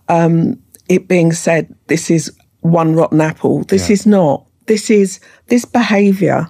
[0.08, 3.64] um, it being said this is one rotten apple.
[3.64, 3.94] This yeah.
[3.94, 4.46] is not.
[4.68, 6.48] This is this behaviour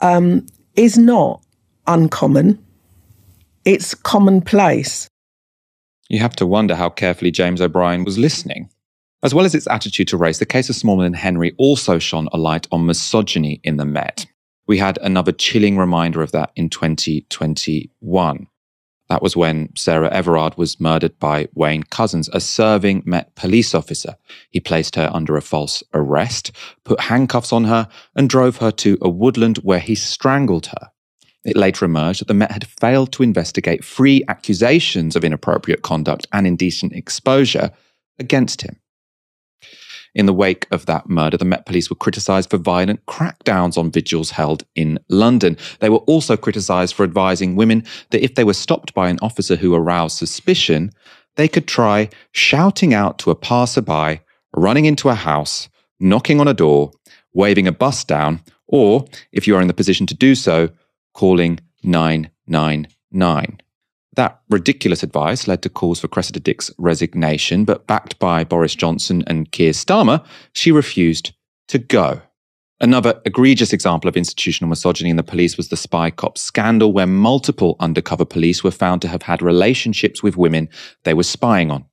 [0.00, 1.42] um, is not
[1.86, 2.64] uncommon.
[3.64, 5.08] It's commonplace.
[6.08, 8.70] You have to wonder how carefully James O'Brien was listening.
[9.22, 12.28] As well as its attitude to race, the case of Smallman and Henry also shone
[12.32, 14.26] a light on misogyny in the Met.
[14.66, 18.46] We had another chilling reminder of that in 2021.
[19.08, 24.16] That was when Sarah Everard was murdered by Wayne Couzens, a serving Met police officer.
[24.50, 26.52] He placed her under a false arrest,
[26.84, 30.90] put handcuffs on her, and drove her to a woodland where he strangled her.
[31.44, 36.26] It later emerged that the Met had failed to investigate three accusations of inappropriate conduct
[36.32, 37.70] and indecent exposure
[38.18, 38.80] against him.
[40.14, 43.90] In the wake of that murder, the Met Police were criticised for violent crackdowns on
[43.90, 45.56] vigils held in London.
[45.80, 49.56] They were also criticised for advising women that if they were stopped by an officer
[49.56, 50.92] who aroused suspicion,
[51.34, 54.20] they could try shouting out to a passerby,
[54.56, 56.92] running into a house, knocking on a door,
[57.32, 60.70] waving a bus down, or, if you are in the position to do so,
[61.14, 63.60] calling 999.
[64.16, 69.24] That ridiculous advice led to calls for Cressida Dick's resignation, but backed by Boris Johnson
[69.26, 71.32] and Keir Starmer, she refused
[71.68, 72.20] to go.
[72.80, 77.06] Another egregious example of institutional misogyny in the police was the spy cop scandal, where
[77.06, 80.68] multiple undercover police were found to have had relationships with women
[81.04, 81.84] they were spying on.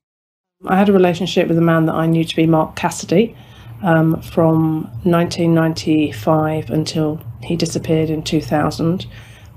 [0.67, 3.35] I had a relationship with a man that I knew to be Mark Cassidy
[3.83, 9.05] um, from 1995 until he disappeared in 2000.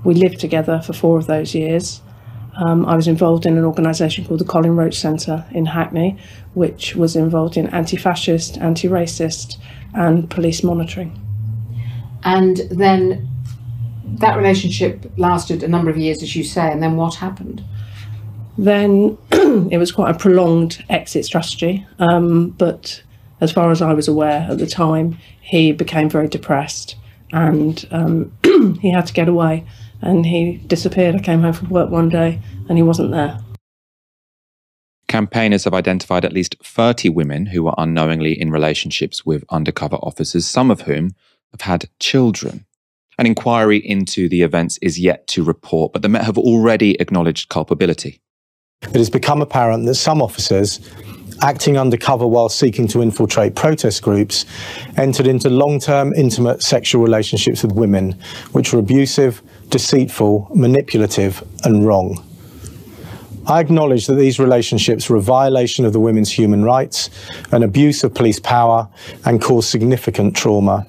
[0.03, 2.01] We lived together for four of those years.
[2.57, 6.17] Um, I was involved in an organisation called the Colin Roach Centre in Hackney,
[6.53, 9.57] which was involved in anti fascist, anti racist,
[9.93, 11.19] and police monitoring.
[12.23, 13.27] And then
[14.19, 17.63] that relationship lasted a number of years, as you say, and then what happened?
[18.57, 23.03] Then it was quite a prolonged exit strategy, um, but
[23.41, 26.95] as far as I was aware at the time, he became very depressed
[27.31, 28.31] and um,
[28.81, 29.65] he had to get away
[30.01, 31.15] and he disappeared.
[31.15, 33.39] I came home from work one day and he wasn't there.
[35.07, 40.45] campaigners have identified at least 30 women who were unknowingly in relationships with undercover officers,
[40.45, 41.15] some of whom
[41.51, 42.65] have had children.
[43.17, 47.47] An inquiry into the events is yet to report, but the Met have already acknowledged
[47.47, 48.19] culpability.
[48.81, 50.79] It has become apparent that some officers,
[51.41, 54.45] acting undercover while seeking to infiltrate protest groups,
[54.97, 58.13] entered into long term intimate sexual relationships with women,
[58.51, 62.23] which were abusive, deceitful, manipulative, and wrong.
[63.47, 67.11] I acknowledge that these relationships were a violation of the women's human rights,
[67.51, 68.89] an abuse of police power,
[69.23, 70.87] and caused significant trauma.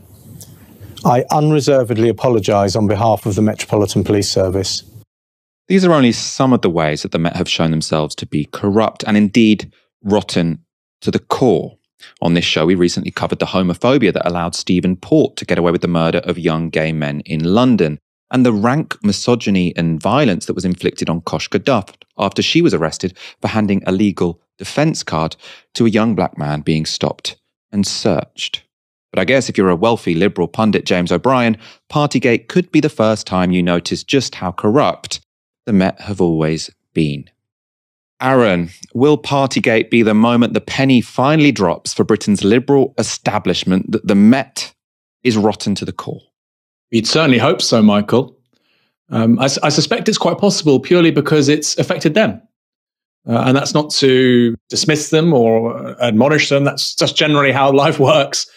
[1.05, 4.83] I unreservedly apologise on behalf of the Metropolitan Police Service.
[5.69, 8.49] These are only some of the ways that the Met have shown themselves to be
[8.53, 9.71] corrupt and indeed
[10.03, 10.65] rotten
[11.01, 11.79] to the core.
[12.21, 15.73] On this show, we recently covered the homophobia that allowed Stephen Port to get away
[15.73, 17.99] with the murder of young gay men in London,
[18.31, 22.75] and the rank misogyny and violence that was inflicted on Koshka Duff after she was
[22.75, 25.37] arrested for handing a legal defense card
[25.75, 27.37] to a young black man being stopped
[27.73, 28.63] and searched.
[29.13, 31.57] But I guess if you're a wealthy liberal pundit, James O'Brien,
[31.91, 35.21] Partygate could be the first time you notice just how corrupt
[35.65, 37.31] the Met have always been.
[38.21, 44.07] Aaron, will Partygate be the moment the penny finally drops for Britain's liberal establishment that
[44.07, 44.75] the Met
[45.23, 46.23] is rotten to the core?
[46.91, 48.37] You'd certainly hope so, Michael.
[49.11, 52.43] Um, I, I, suspect it's quite possible purely because it's affected them.
[53.29, 56.65] Uh, and that's not to dismiss them or admonish them.
[56.65, 58.49] That's just generally how life works.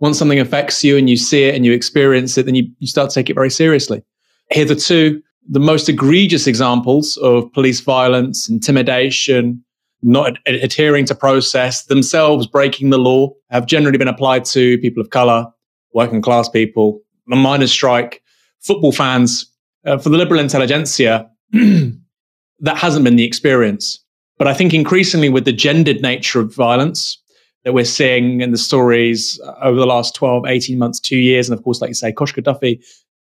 [0.00, 2.86] Once something affects you and you see it and you experience it, then you, you
[2.86, 4.02] start to take it very seriously.
[4.50, 9.64] Hitherto, the most egregious examples of police violence, intimidation,
[10.02, 15.00] not ad- adhering to process, themselves breaking the law, have generally been applied to people
[15.00, 15.46] of color,
[15.94, 18.22] working class people, the miners' strike,
[18.60, 19.50] football fans.
[19.86, 24.04] Uh, for the liberal intelligentsia, that hasn't been the experience.
[24.36, 27.20] But I think increasingly with the gendered nature of violence
[27.64, 31.58] that we're seeing in the stories over the last 12, 18 months, two years, and
[31.58, 32.80] of course, like you say, Koshka Duffy,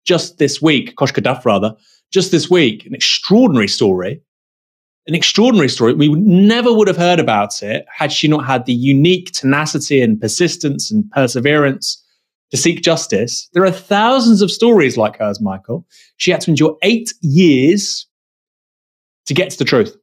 [0.06, 1.76] just this week, Koshka Duff rather,
[2.14, 4.22] just this week, an extraordinary story.
[5.08, 5.94] An extraordinary story.
[5.94, 10.22] We never would have heard about it had she not had the unique tenacity and
[10.22, 12.02] persistence and perseverance
[12.52, 13.50] to seek justice.
[13.52, 15.86] There are thousands of stories like hers, Michael.
[16.18, 18.08] She had to endure eight years
[19.26, 19.98] to get to the truth.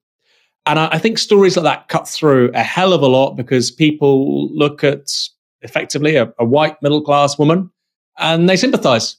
[0.66, 3.70] And I, I think stories like that cut through a hell of a lot because
[3.70, 5.11] people look at
[5.62, 7.70] effectively a, a white middle class woman
[8.18, 9.16] and they sympathize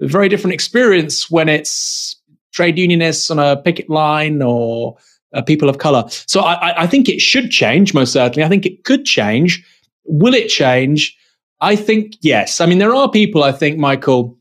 [0.00, 2.16] a very different experience when it's
[2.52, 4.96] trade unionists on a picket line or
[5.32, 6.04] uh, people of color.
[6.08, 8.44] So I, I, think it should change, most certainly.
[8.44, 9.64] I think it could change.
[10.04, 11.16] Will it change?
[11.60, 12.60] I think yes.
[12.60, 14.38] I mean, there are people, I think, Michael,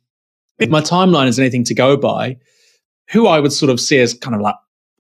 [0.60, 2.38] if my timeline is anything to go by,
[3.10, 4.56] who I would sort of see as kind of like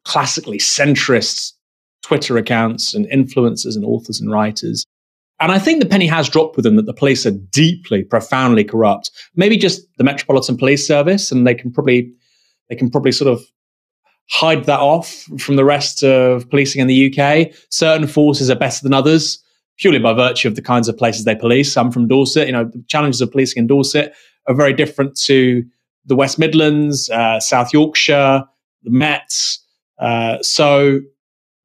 [0.06, 1.54] classically centrist
[2.02, 4.86] Twitter accounts and influencers and authors and writers
[5.44, 8.64] and I think the penny has dropped with them that the police are deeply, profoundly
[8.64, 9.12] corrupt.
[9.36, 12.14] Maybe just the Metropolitan Police Service, and they can probably
[12.70, 13.44] they can probably sort of
[14.30, 17.52] hide that off from the rest of policing in the UK.
[17.70, 19.44] Certain forces are better than others,
[19.78, 21.76] purely by virtue of the kinds of places they police.
[21.76, 22.48] I'm from Dorset.
[22.48, 24.14] You know, the challenges of policing in Dorset
[24.48, 25.64] are very different to
[26.06, 28.44] the West Midlands, uh, South Yorkshire,
[28.84, 29.60] the Mets.
[30.00, 31.00] Uh, so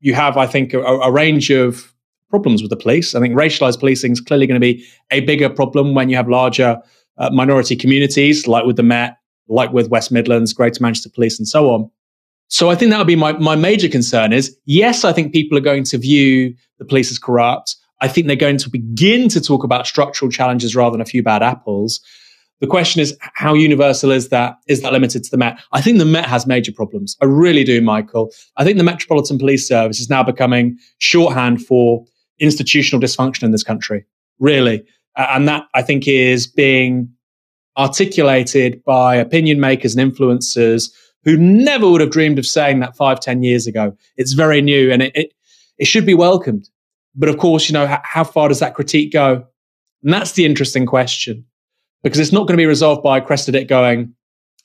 [0.01, 1.93] you have, I think, a, a range of
[2.31, 3.15] problems with the police.
[3.15, 6.29] I think racialized policing is clearly going to be a bigger problem when you have
[6.29, 6.79] larger
[7.19, 9.17] uh, minority communities, like with the Met,
[9.49, 11.91] like with West Midlands, Greater Manchester Police, and so on.
[12.49, 15.57] So I think that would be my, my major concern is yes, I think people
[15.59, 17.77] are going to view the police as corrupt.
[18.01, 21.23] I think they're going to begin to talk about structural challenges rather than a few
[21.23, 22.01] bad apples.
[22.61, 24.57] The question is, how universal is that?
[24.67, 25.61] Is that limited to the Met?
[25.73, 27.17] I think the Met has major problems.
[27.21, 28.31] I really do, Michael.
[28.57, 32.05] I think the Metropolitan Police Service is now becoming shorthand for
[32.41, 34.05] institutional dysfunction in this country,
[34.39, 34.85] really.
[35.17, 37.11] And that I think is being
[37.77, 40.91] articulated by opinion makers and influencers
[41.25, 43.97] who never would have dreamed of saying that five, ten years ago.
[44.17, 45.33] It's very new and it, it,
[45.79, 46.69] it should be welcomed.
[47.15, 49.45] But of course, you know, how, how far does that critique go?
[50.03, 51.45] And that's the interesting question
[52.03, 54.15] because it's not going to be resolved by Cressida Dick going,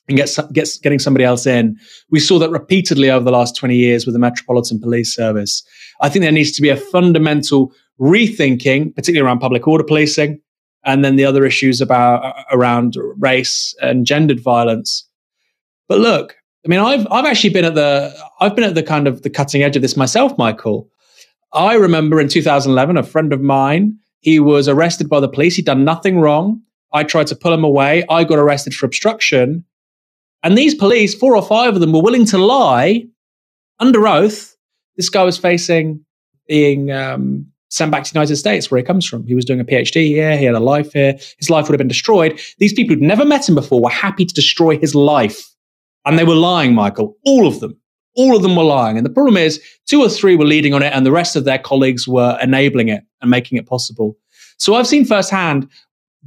[0.08, 1.78] and get, get, getting somebody else in.
[2.10, 5.62] We saw that repeatedly over the last 20 years with the Metropolitan Police Service.
[6.00, 10.40] I think there needs to be a fundamental rethinking, particularly around public order policing,
[10.84, 15.08] and then the other issues about uh, around race and gendered violence.
[15.88, 19.06] But look, I mean, I've I've actually been at the I've been at the kind
[19.06, 20.88] of the cutting edge of this myself, Michael.
[21.52, 25.56] I remember in 2011, a friend of mine, he was arrested by the police.
[25.56, 26.60] He'd done nothing wrong.
[26.92, 28.04] I tried to pull him away.
[28.08, 29.64] I got arrested for obstruction.
[30.44, 33.06] And these police, four or five of them, were willing to lie
[33.80, 34.54] under oath.
[34.96, 36.04] This guy was facing
[36.46, 39.26] being um, sent back to the United States, where he comes from.
[39.26, 40.36] He was doing a PhD here.
[40.36, 41.14] He had a life here.
[41.38, 42.38] His life would have been destroyed.
[42.58, 45.50] These people who'd never met him before were happy to destroy his life.
[46.04, 47.16] And they were lying, Michael.
[47.24, 47.76] All of them.
[48.14, 48.96] All of them were lying.
[48.96, 51.44] And the problem is, two or three were leading on it, and the rest of
[51.44, 54.16] their colleagues were enabling it and making it possible.
[54.58, 55.68] So I've seen firsthand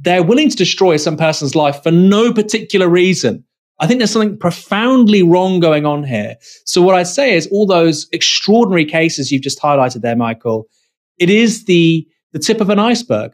[0.00, 3.44] they're willing to destroy some person's life for no particular reason.
[3.80, 6.36] I think there's something profoundly wrong going on here.
[6.64, 10.66] So what I'd say is all those extraordinary cases you've just highlighted there, Michael,
[11.18, 13.32] it is the the tip of an iceberg.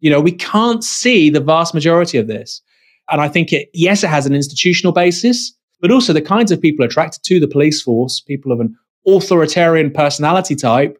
[0.00, 2.62] You know, we can't see the vast majority of this.
[3.10, 6.60] And I think it yes, it has an institutional basis, but also the kinds of
[6.60, 8.76] people attracted to the police force, people of an
[9.06, 10.96] authoritarian personality type,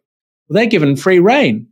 [0.47, 1.67] well, they're given free reign.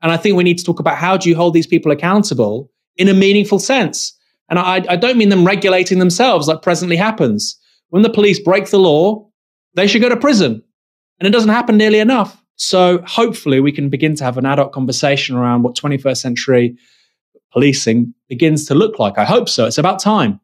[0.00, 2.70] And I think we need to talk about how do you hold these people accountable
[2.96, 4.14] in a meaningful sense.
[4.48, 7.58] And I, I don't mean them regulating themselves like presently happens.
[7.90, 9.28] When the police break the law,
[9.74, 10.62] they should go to prison.
[11.18, 12.42] And it doesn't happen nearly enough.
[12.56, 16.76] So hopefully we can begin to have an adult conversation around what 21st century
[17.52, 19.18] policing begins to look like.
[19.18, 19.66] I hope so.
[19.66, 20.40] It's about time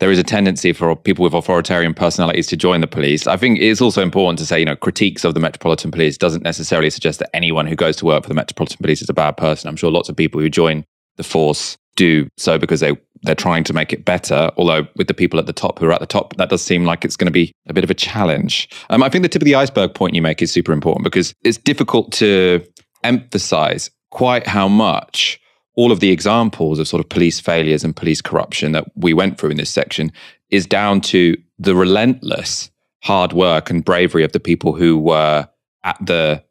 [0.00, 3.26] there is a tendency for people with authoritarian personalities to join the police.
[3.26, 6.42] I think it's also important to say, you know, critiques of the Metropolitan Police doesn't
[6.42, 9.36] necessarily suggest that anyone who goes to work for the Metropolitan Police is a bad
[9.36, 9.68] person.
[9.68, 10.84] I'm sure lots of people who join
[11.16, 14.50] the force do so because they they're trying to make it better.
[14.56, 16.84] Although with the people at the top who are at the top, that does seem
[16.84, 18.68] like it's going to be a bit of a challenge.
[18.88, 21.34] Um, I think the tip of the iceberg point you make is super important because
[21.44, 22.64] it's difficult to
[23.04, 25.38] emphasize quite how much
[25.76, 29.38] all of the examples of sort of police failures and police corruption that we went
[29.38, 30.10] through in this section
[30.50, 32.70] is down to the relentless
[33.02, 35.46] hard work and bravery of the people who were
[35.84, 36.42] at the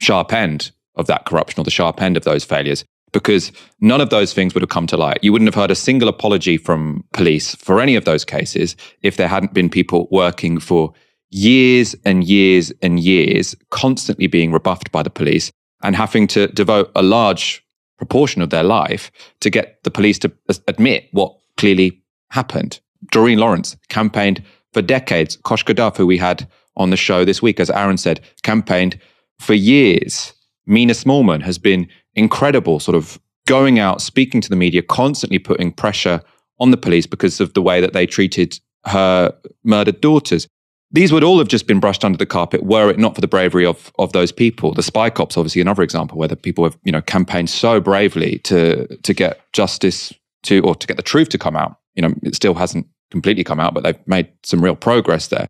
[0.00, 2.84] sharp end of that corruption or the sharp end of those failures
[3.16, 3.50] because
[3.80, 5.18] none of those things would have come to light.
[5.22, 9.16] You wouldn't have heard a single apology from police for any of those cases if
[9.16, 10.92] there hadn't been people working for
[11.30, 15.50] years and years and years, constantly being rebuffed by the police
[15.82, 17.64] and having to devote a large
[17.96, 19.10] proportion of their life
[19.40, 20.30] to get the police to
[20.68, 22.02] admit what clearly
[22.32, 22.80] happened.
[23.12, 24.42] Doreen Lawrence campaigned
[24.74, 25.38] for decades.
[25.38, 26.46] Koshka Duff, who we had
[26.76, 29.00] on the show this week, as Aaron said, campaigned
[29.38, 30.34] for years.
[30.66, 35.72] Mina Smallman has been incredible, sort of going out, speaking to the media, constantly putting
[35.72, 36.20] pressure
[36.58, 39.32] on the police because of the way that they treated her
[39.64, 40.48] murdered daughters
[40.92, 43.28] these would all have just been brushed under the carpet were it not for the
[43.28, 44.72] bravery of of those people.
[44.72, 48.38] The spy cops, obviously, another example where the people have you know campaigned so bravely
[48.40, 50.12] to to get justice
[50.44, 51.76] to or to get the truth to come out.
[51.94, 55.46] You know, it still hasn't completely come out, but they've made some real progress there.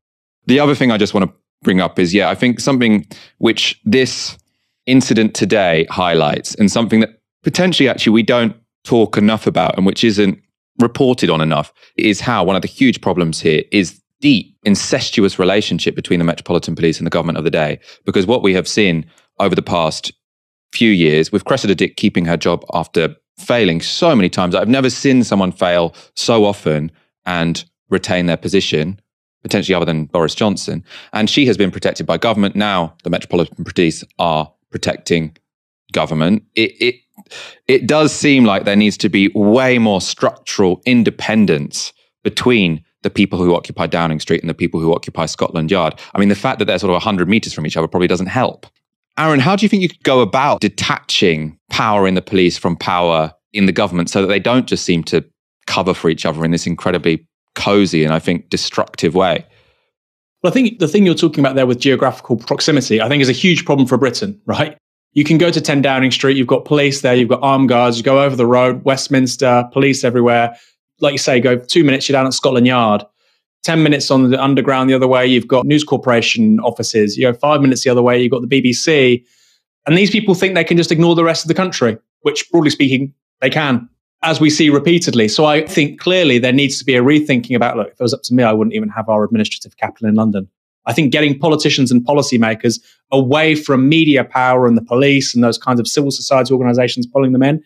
[0.47, 3.07] The other thing I just want to bring up is, yeah, I think something
[3.39, 4.39] which this
[4.87, 10.05] incident today highlights, and something that potentially actually we don't talk enough about, and which
[10.05, 10.41] isn't
[10.79, 15.95] reported on enough, is how one of the huge problems here is deep, incestuous relationship
[15.95, 17.79] between the Metropolitan Police and the government of the day.
[18.05, 19.05] Because what we have seen
[19.39, 20.13] over the past
[20.73, 24.91] few years, with Cressida Dick keeping her job after failing so many times, I've never
[24.91, 26.91] seen someone fail so often
[27.25, 29.01] and retain their position,
[29.43, 30.85] potentially other than Boris Johnson.
[31.13, 32.57] And she has been protected by government.
[32.57, 35.37] Now the Metropolitan Police are protecting
[35.93, 36.43] government.
[36.55, 36.95] It, it
[37.67, 41.93] it does seem like there needs to be way more structural independence
[42.23, 45.99] between the people who occupy Downing Street and the people who occupy Scotland Yard.
[46.15, 48.27] I mean, the fact that they're sort of 100 meters from each other probably doesn't
[48.27, 48.67] help.
[49.19, 52.77] Aaron, how do you think you could go about detaching power in the police from
[52.77, 55.25] power in the government so that they don't just seem to
[55.67, 59.47] cover for each other in this incredibly cozy and I think destructive way?
[60.47, 63.33] I think the thing you're talking about there with geographical proximity, I think is a
[63.33, 64.77] huge problem for Britain, right?
[65.13, 67.97] You can go to 10 Downing Street, you've got police there, you've got armed guards,
[67.97, 70.57] you go over the road, Westminster, police everywhere
[71.01, 73.05] like you say, go two minutes, you're down at Scotland Yard.
[73.65, 77.17] 10 minutes on the underground the other way, you've got News Corporation offices.
[77.17, 79.25] You go five minutes the other way, you've got the BBC.
[79.87, 82.71] And these people think they can just ignore the rest of the country, which, broadly
[82.71, 83.89] speaking, they can,
[84.23, 85.29] as we see repeatedly.
[85.29, 88.15] So I think clearly there needs to be a rethinking about look, if it was
[88.15, 90.49] up to me, I wouldn't even have our administrative capital in London.
[90.87, 95.59] I think getting politicians and policymakers away from media power and the police and those
[95.59, 97.63] kinds of civil society organizations pulling them in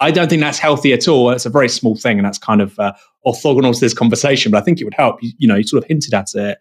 [0.00, 1.30] I don't think that's healthy at all.
[1.30, 2.92] It's a very small thing, and that's kind of uh,
[3.26, 4.50] orthogonal to this conversation.
[4.50, 5.22] But I think it would help.
[5.22, 6.58] You, you, know, you sort of hinted at it.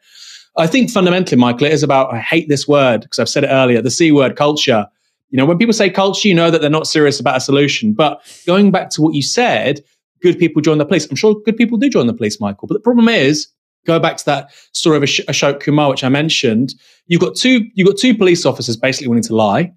[0.55, 2.13] I think fundamentally, Michael, it is about.
[2.13, 3.81] I hate this word because I've said it earlier.
[3.81, 4.87] The c word, culture.
[5.33, 7.93] You know, when people say culture, you know that they're not serious about a solution.
[7.93, 9.83] But going back to what you said,
[10.21, 11.07] good people join the police.
[11.09, 12.67] I'm sure good people do join the police, Michael.
[12.67, 13.47] But the problem is,
[13.87, 16.75] go back to that story of Ashok Kumar, which I mentioned.
[17.07, 17.65] You've got two.
[17.73, 19.73] You've got two police officers basically willing to lie,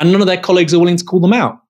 [0.00, 1.60] and none of their colleagues are willing to call them out.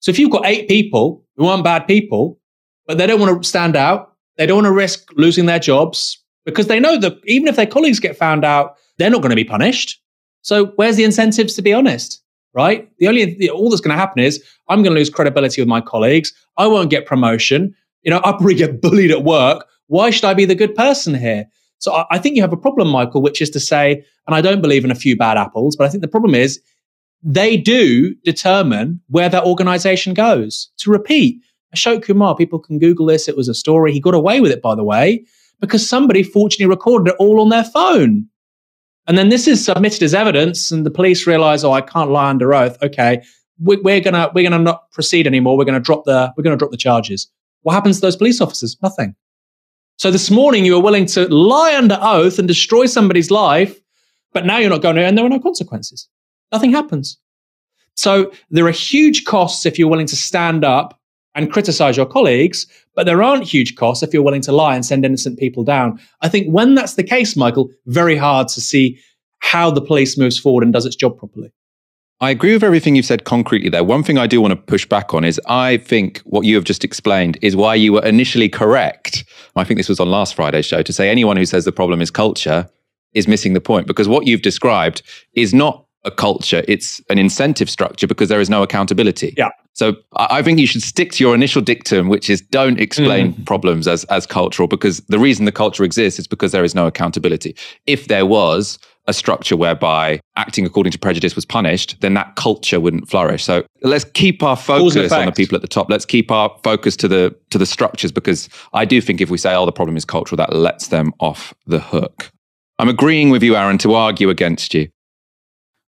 [0.00, 2.40] So if you've got eight people who aren't bad people,
[2.86, 6.24] but they don't want to stand out, they don't want to risk losing their jobs
[6.46, 9.36] because they know that even if their colleagues get found out, they're not going to
[9.36, 10.00] be punished.
[10.40, 12.22] So where's the incentives to be honest?
[12.56, 12.88] Right?
[12.98, 15.68] The only the, all that's going to happen is I'm going to lose credibility with
[15.68, 16.32] my colleagues.
[16.56, 17.74] I won't get promotion.
[18.02, 19.66] You know, I'll probably get bullied at work.
[19.88, 21.44] Why should I be the good person here?
[21.78, 24.40] So I, I think you have a problem, Michael, which is to say, and I
[24.40, 26.60] don't believe in a few bad apples, but I think the problem is
[27.22, 30.70] they do determine where that organization goes.
[30.78, 31.42] To repeat,
[31.74, 33.28] Ashok Kumar, people can Google this.
[33.28, 33.92] It was a story.
[33.92, 35.26] He got away with it, by the way,
[35.60, 38.28] because somebody fortunately recorded it all on their phone.
[39.08, 42.28] And then this is submitted as evidence, and the police realize, oh, I can't lie
[42.28, 42.76] under oath.
[42.82, 43.22] Okay,
[43.62, 45.56] we, we're gonna we're gonna not proceed anymore.
[45.56, 47.30] We're gonna drop the we're gonna drop the charges.
[47.62, 48.76] What happens to those police officers?
[48.82, 49.14] Nothing.
[49.98, 53.80] So this morning you were willing to lie under oath and destroy somebody's life,
[54.32, 56.06] but now you're not going to, and there are no consequences.
[56.52, 57.18] Nothing happens.
[57.94, 61.00] So there are huge costs if you're willing to stand up
[61.36, 64.84] and criticize your colleagues, but there aren't huge costs if you're willing to lie and
[64.84, 66.00] send innocent people down.
[66.22, 68.98] I think when that's the case, Michael, very hard to see
[69.40, 71.52] how the police moves forward and does its job properly.
[72.18, 73.84] I agree with everything you've said concretely there.
[73.84, 76.64] One thing I do want to push back on is I think what you have
[76.64, 79.24] just explained is why you were initially correct.
[79.54, 82.00] I think this was on last Friday's show to say anyone who says the problem
[82.00, 82.70] is culture
[83.12, 85.02] is missing the point because what you've described
[85.34, 89.34] is not a culture, it's an incentive structure because there is no accountability.
[89.36, 89.50] Yeah.
[89.74, 93.44] So I think you should stick to your initial dictum, which is don't explain mm.
[93.44, 96.86] problems as, as cultural, because the reason the culture exists is because there is no
[96.86, 97.54] accountability.
[97.86, 98.78] If there was
[99.08, 103.44] a structure whereby acting according to prejudice was punished, then that culture wouldn't flourish.
[103.44, 105.90] So let's keep our focus on the people at the top.
[105.90, 109.38] Let's keep our focus to the to the structures, because I do think if we
[109.38, 112.32] say, oh, the problem is cultural, that lets them off the hook.
[112.78, 114.88] I'm agreeing with you, Aaron, to argue against you.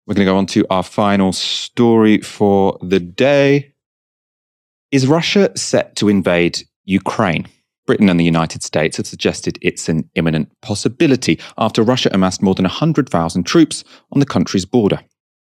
[0.07, 3.73] We're going to go on to our final story for the day.
[4.93, 7.47] Is Russia set to invade Ukraine?
[7.87, 12.55] Britain and the United States have suggested it's an imminent possibility after Russia amassed more
[12.55, 13.83] than 100,000 troops
[14.13, 15.01] on the country's border.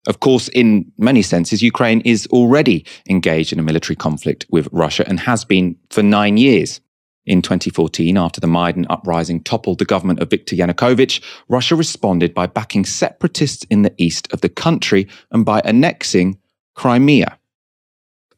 [0.06, 5.06] Of course, in many senses, Ukraine is already engaged in a military conflict with Russia
[5.06, 6.80] and has been for nine years.
[7.26, 12.46] In 2014, after the Maidan uprising toppled the government of Viktor Yanukovych, Russia responded by
[12.46, 16.38] backing separatists in the east of the country and by annexing
[16.74, 17.38] Crimea.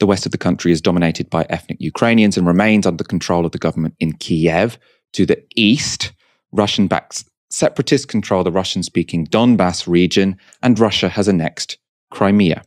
[0.00, 3.52] The west of the country is dominated by ethnic Ukrainians and remains under control of
[3.52, 4.78] the government in Kiev.
[5.12, 6.12] To the east,
[6.50, 11.78] Russian backed separatists control the Russian speaking Donbass region, and Russia has annexed
[12.10, 12.64] Crimea.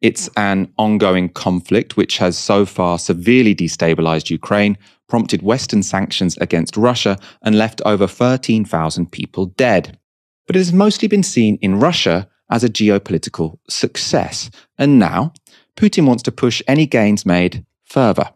[0.00, 4.76] It's an ongoing conflict which has so far severely destabilized Ukraine,
[5.08, 9.98] prompted Western sanctions against Russia, and left over 13,000 people dead.
[10.46, 14.50] But it has mostly been seen in Russia as a geopolitical success.
[14.78, 15.32] And now,
[15.76, 18.30] Putin wants to push any gains made further.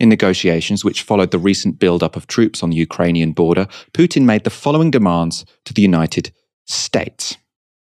[0.00, 4.44] In negotiations which followed the recent buildup of troops on the Ukrainian border, Putin made
[4.44, 6.32] the following demands to the United
[6.66, 7.36] States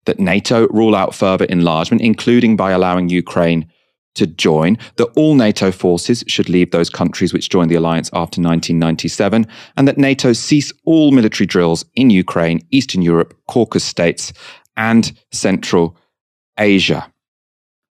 [0.06, 3.72] that NATO rule out further enlargement, including by allowing Ukraine
[4.16, 8.42] to join, that all NATO forces should leave those countries which joined the alliance after
[8.42, 9.48] 1997,
[9.78, 14.34] and that NATO cease all military drills in Ukraine, Eastern Europe, Caucasus states,
[14.78, 15.98] and Central
[16.58, 17.08] Asia.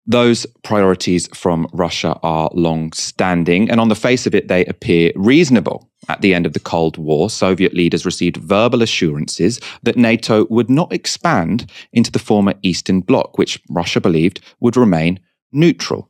[0.07, 5.13] Those priorities from Russia are long standing, and on the face of it, they appear
[5.15, 5.89] reasonable.
[6.09, 10.71] At the end of the Cold War, Soviet leaders received verbal assurances that NATO would
[10.71, 15.21] not expand into the former Eastern Bloc, which Russia believed would remain
[15.53, 16.10] neutral.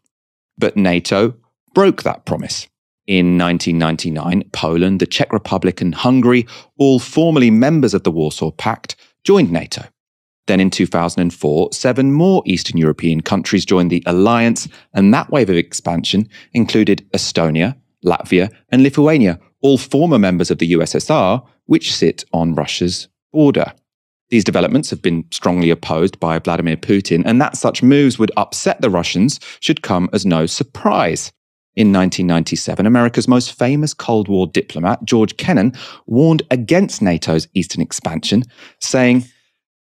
[0.61, 1.35] But NATO
[1.75, 2.69] broke that promise.
[3.07, 6.47] In 1999, Poland, the Czech Republic, and Hungary,
[6.79, 8.95] all formerly members of the Warsaw Pact,
[9.25, 9.85] joined NATO.
[10.47, 15.57] Then in 2004, seven more Eastern European countries joined the alliance, and that wave of
[15.57, 22.55] expansion included Estonia, Latvia, and Lithuania, all former members of the USSR, which sit on
[22.55, 23.73] Russia's border.
[24.31, 28.81] These developments have been strongly opposed by Vladimir Putin, and that such moves would upset
[28.81, 31.33] the Russians should come as no surprise.
[31.77, 35.73] In 1997, America's most famous Cold War diplomat, George Kennan,
[36.07, 38.45] warned against NATO's eastern expansion,
[38.81, 39.25] saying,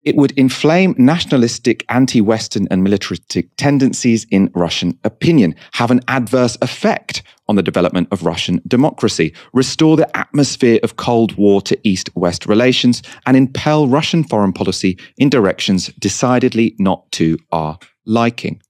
[0.03, 6.57] it would inflame nationalistic, anti Western, and militaristic tendencies in Russian opinion, have an adverse
[6.61, 12.09] effect on the development of Russian democracy, restore the atmosphere of Cold War to East
[12.15, 18.61] West relations, and impel Russian foreign policy in directions decidedly not to our liking.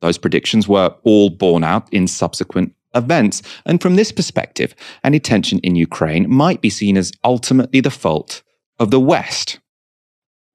[0.00, 3.42] Those predictions were all borne out in subsequent events.
[3.66, 8.42] And from this perspective, any tension in Ukraine might be seen as ultimately the fault
[8.78, 9.60] of the West.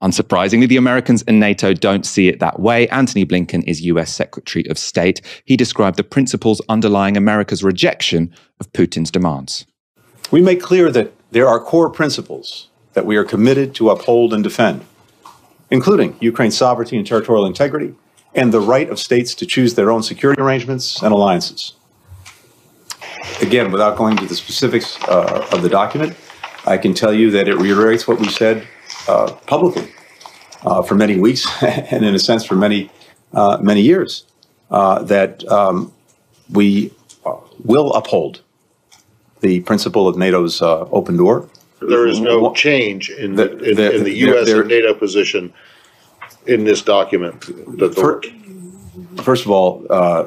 [0.01, 2.87] Unsurprisingly, the Americans and NATO don't see it that way.
[2.87, 5.21] Antony Blinken is US Secretary of State.
[5.43, 9.65] He described the principles underlying America's rejection of Putin's demands.
[10.31, 14.43] We make clear that there are core principles that we are committed to uphold and
[14.43, 14.85] defend.
[15.71, 17.93] including Ukraine's sovereignty and territorial integrity,
[18.33, 21.73] and the right of states to choose their own security arrangements and alliances.
[23.41, 26.15] Again, without going to the specifics uh, of the document,
[26.65, 28.67] I can tell you that it reiterates what we said
[29.07, 29.91] uh, publicly
[30.63, 32.89] uh, for many weeks, and in a sense for many
[33.33, 34.25] uh, many years,
[34.71, 35.93] uh, that um,
[36.51, 36.91] we
[37.25, 38.41] uh, will uphold
[39.41, 41.47] the principle of NATO's open door.
[41.79, 44.47] There is no change in the, in, the, in the U.S.
[44.47, 45.53] There, and NATO position
[46.45, 47.45] in this document.
[47.95, 48.21] For,
[49.23, 49.79] first of all,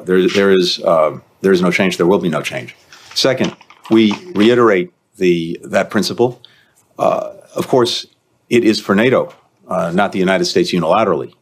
[0.05, 1.97] there there is there is no change.
[1.97, 2.75] There will be no change.
[3.13, 3.55] Second,
[3.91, 6.41] we reiterate the that principle.
[6.97, 8.07] Uh, of course,
[8.49, 9.33] it is for NATO,
[9.67, 11.33] uh, not the United States unilaterally,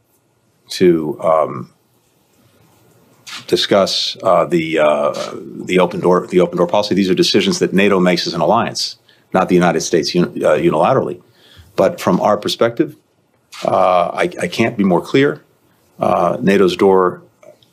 [0.70, 1.74] to um,
[3.48, 5.36] discuss uh, the uh,
[5.66, 6.96] the open door the open door policy.
[6.96, 8.98] These are decisions that NATO makes as an alliance,
[9.34, 11.22] not the United States un- uh, unilaterally.
[11.76, 12.96] But from our perspective,
[13.66, 15.42] uh, I, I, can't be more clear.
[16.00, 17.22] NATO's door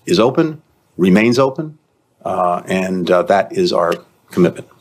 [0.06, 0.62] is open,
[0.96, 1.78] remains open,
[2.24, 3.94] and that is our
[4.30, 4.77] commitment.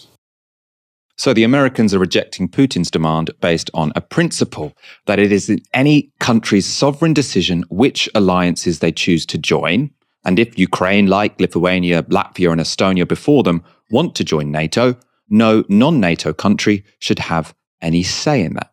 [1.17, 4.73] So the Americans are rejecting Putin's demand based on a principle
[5.07, 9.89] that it is any country's sovereign decision which alliances they choose to join.
[10.25, 14.95] And if Ukraine, like Lithuania, Latvia, and Estonia before them, want to join NATO,
[15.29, 18.71] no non NATO country should have any say in that.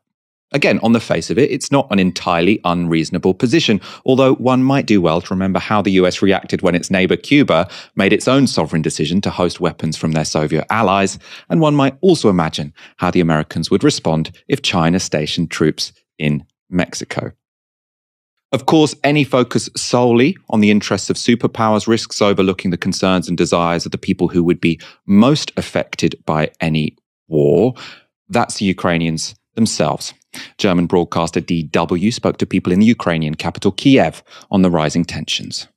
[0.54, 4.86] Again, on the face of it, it's not an entirely unreasonable position, although one might
[4.86, 8.46] do well to remember how the US reacted when its neighbor Cuba made its own
[8.46, 11.18] sovereign decision to host weapons from their Soviet allies,
[11.50, 16.46] and one might also imagine how the Americans would respond if China stationed troops in
[16.70, 17.32] Mexico.
[18.52, 23.36] Of course, any focus solely on the interests of superpowers risks overlooking the concerns and
[23.36, 26.96] desires of the people who would be most affected by any
[27.26, 27.74] war.
[28.28, 30.14] That's the Ukrainians themselves.
[30.58, 35.68] German broadcaster DW spoke to people in the Ukrainian capital Kiev on the rising tensions.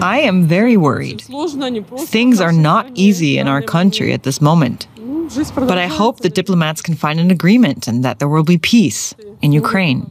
[0.00, 1.22] I am very worried.
[2.16, 4.86] Things are not easy in our country at this moment.
[5.54, 9.14] But I hope the diplomats can find an agreement and that there will be peace
[9.42, 10.10] in Ukraine.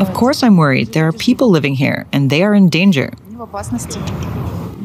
[0.00, 0.92] Of course, I'm worried.
[0.92, 3.12] There are people living here and they are in danger.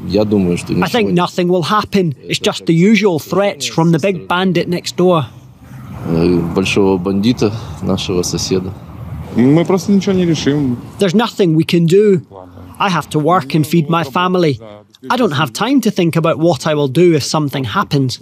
[0.08, 2.14] I think nothing will happen.
[2.24, 5.26] It's just the usual threats from the big bandit next door.
[6.08, 7.52] Э, большого бандита,
[7.82, 8.74] нашего соседа.
[9.36, 10.78] Мы просто ничего не решим.
[11.00, 12.22] There's nothing we can do.
[12.78, 14.60] I have to work and feed my family.
[15.10, 18.20] I don't have time to think about what I will do if something happens.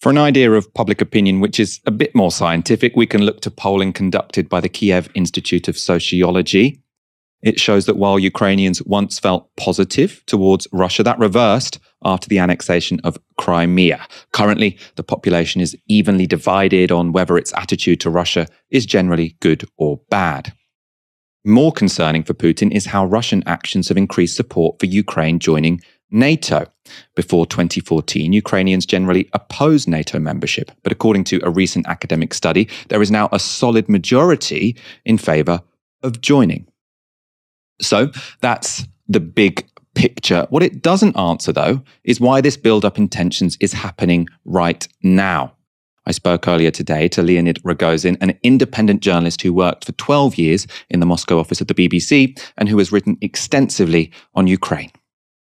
[0.00, 3.40] For an idea of public opinion which is a bit more scientific, we can look
[3.40, 6.83] to polling conducted by the Kiev Institute of Sociology.
[7.44, 13.00] It shows that while Ukrainians once felt positive towards Russia, that reversed after the annexation
[13.04, 14.06] of Crimea.
[14.32, 19.68] Currently, the population is evenly divided on whether its attitude to Russia is generally good
[19.76, 20.54] or bad.
[21.44, 26.66] More concerning for Putin is how Russian actions have increased support for Ukraine joining NATO.
[27.14, 33.02] Before 2014, Ukrainians generally opposed NATO membership, but according to a recent academic study, there
[33.02, 35.60] is now a solid majority in favour
[36.02, 36.66] of joining.
[37.80, 38.10] So
[38.40, 40.46] that's the big picture.
[40.50, 44.86] What it doesn't answer, though, is why this build up in tensions is happening right
[45.02, 45.54] now.
[46.06, 50.66] I spoke earlier today to Leonid Ragozin, an independent journalist who worked for 12 years
[50.90, 54.90] in the Moscow office of the BBC and who has written extensively on Ukraine.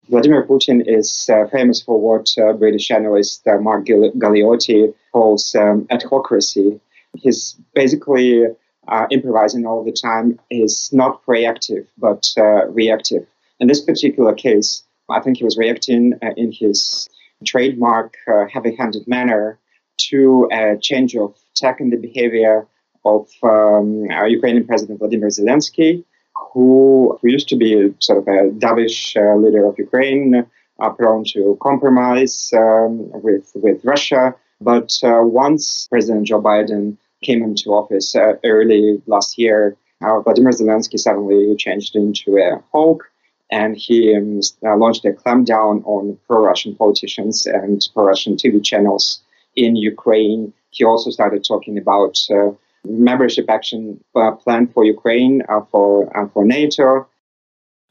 [0.10, 5.88] Vladimir Putin is uh, famous for what uh, British analyst uh, Mark Galeotti calls um,
[5.90, 6.80] adhocracy.
[7.16, 8.46] He's basically
[8.88, 13.26] uh, improvising all the time is not reactive but uh, reactive.
[13.60, 17.10] In this particular case, I think he was reacting uh, in his
[17.46, 19.60] trademark uh, heavy-handed manner
[19.98, 22.68] to a change of tack in the behavior
[23.06, 26.04] of um, Ukrainian President Vladimir Zelensky,
[26.52, 30.46] who, who, used to be sort of a dovish uh, leader of Ukraine,
[30.80, 34.36] uh, prone to compromise um, with with Russia.
[34.60, 41.00] But once President Joe Biden came into office uh, early last year, uh, Vladimir Zelensky
[41.00, 43.10] suddenly changed into a hawk
[43.52, 49.22] and he um, uh, launched a clampdown on pro-Russian politicians and pro-Russian TV channels
[49.56, 50.54] in Ukraine.
[50.72, 52.52] He also started talking about uh,
[52.84, 55.90] membership action uh, plan for Ukraine for
[56.34, 57.08] for NATO.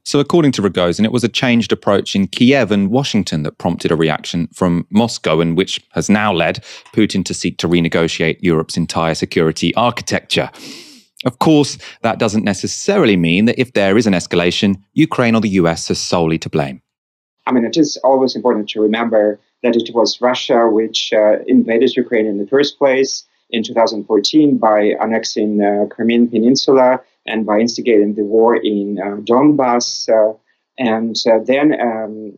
[0.06, 3.90] So, according to Ragozin, it was a changed approach in Kiev and Washington that prompted
[3.90, 8.76] a reaction from Moscow, and which has now led Putin to seek to renegotiate Europe's
[8.76, 10.50] entire security architecture.
[11.24, 15.56] Of course, that doesn't necessarily mean that if there is an escalation, Ukraine or the
[15.60, 16.82] US are solely to blame.
[17.46, 21.96] I mean, it is always important to remember that it was Russia which uh, invaded
[21.96, 28.14] Ukraine in the first place in 2014 by annexing uh, Crimean Peninsula and by instigating
[28.14, 30.08] the war in uh, Donbass.
[30.08, 30.36] Uh,
[30.78, 32.36] and uh, then um,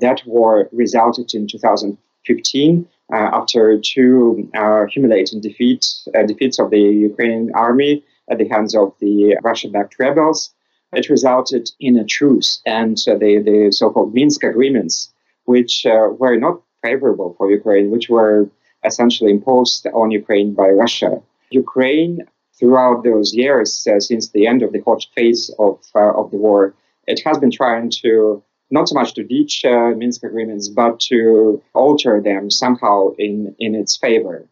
[0.00, 4.50] that war resulted in 2015 uh, after two
[4.90, 10.52] humiliating defeats, defeats of the Ukrainian army at the hands of the Russia-backed rebels.
[10.92, 15.10] It resulted in a truce and the, the so-called Minsk agreements,
[15.44, 18.50] which were not favorable for Ukraine, which were
[18.84, 21.20] essentially imposed on Ukraine by Russia.
[21.50, 22.26] Ukraine,
[22.58, 26.36] throughout those years, uh, since the end of the hot phase of, uh, of the
[26.36, 26.74] war,
[27.06, 31.62] it has been trying to not so much to ditch uh, Minsk agreements, but to
[31.74, 34.46] alter them somehow in, in its favor.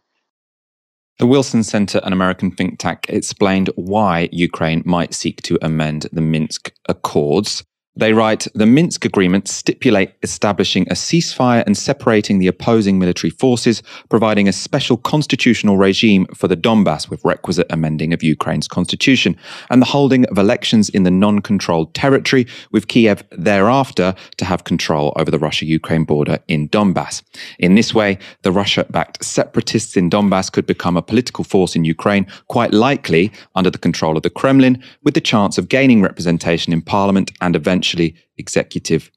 [1.19, 6.21] The Wilson Center, an American think tank, explained why Ukraine might seek to amend the
[6.21, 7.65] Minsk Accords.
[7.99, 13.83] They write The Minsk agreements stipulate establishing a ceasefire and separating the opposing military forces,
[14.11, 19.35] providing a special constitutional regime for the Donbass with requisite amending of Ukraine's constitution,
[19.71, 24.65] and the holding of elections in the non controlled territory, with Kiev thereafter to have
[24.65, 27.23] control over the Russia Ukraine border in Donbass.
[27.59, 31.87] In this way, the Russia backed separatists in Donbass could become a political force in
[31.87, 36.75] Ukraine, quite likely under the control of the Kremlin, with the chance of gaining representation
[36.75, 39.11] in parliament and eventually essentially executive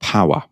[0.00, 0.42] power.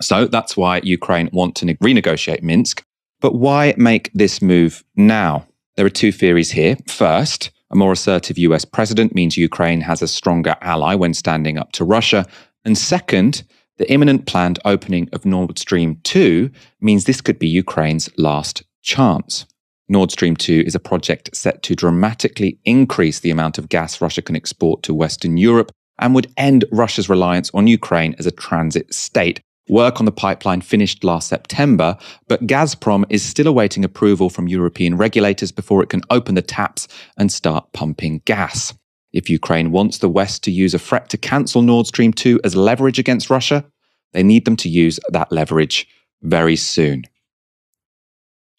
[0.00, 2.84] So that's why Ukraine want to renegotiate Minsk.
[3.20, 5.46] But why make this move now?
[5.76, 6.76] There are two theories here.
[6.86, 11.72] First, a more assertive US president means Ukraine has a stronger ally when standing up
[11.72, 12.24] to Russia.
[12.64, 13.42] And second,
[13.78, 19.46] the imminent planned opening of Nord Stream 2 means this could be Ukraine's last chance.
[19.88, 24.22] Nord Stream 2 is a project set to dramatically increase the amount of gas Russia
[24.22, 28.92] can export to Western Europe and would end Russia's reliance on Ukraine as a transit
[28.92, 29.40] state.
[29.68, 34.96] Work on the pipeline finished last September, but Gazprom is still awaiting approval from European
[34.96, 36.88] regulators before it can open the taps
[37.18, 38.72] and start pumping gas.
[39.12, 42.56] If Ukraine wants the West to use a threat to cancel Nord Stream 2 as
[42.56, 43.64] leverage against Russia,
[44.12, 45.86] they need them to use that leverage
[46.22, 47.04] very soon.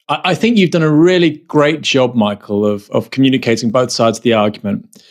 [0.08, 4.24] I think you've done a really great job, Michael, of, of communicating both sides of
[4.24, 5.04] the argument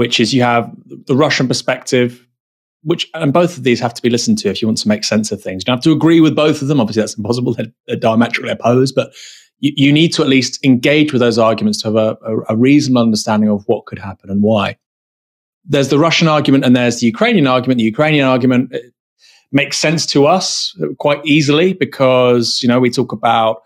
[0.00, 0.74] which is you have
[1.08, 2.26] the Russian perspective,
[2.84, 5.04] which and both of these have to be listened to if you want to make
[5.04, 5.60] sense of things.
[5.60, 6.80] You don't have to agree with both of them.
[6.80, 8.94] Obviously, that's impossible; they're, they're diametrically opposed.
[8.94, 9.12] But
[9.58, 12.56] you, you, need to at least engage with those arguments to have a, a, a
[12.56, 14.78] reasonable understanding of what could happen and why.
[15.66, 17.76] There's the Russian argument and there's the Ukrainian argument.
[17.76, 18.74] The Ukrainian argument
[19.52, 23.64] makes sense to us quite easily because you know we talk about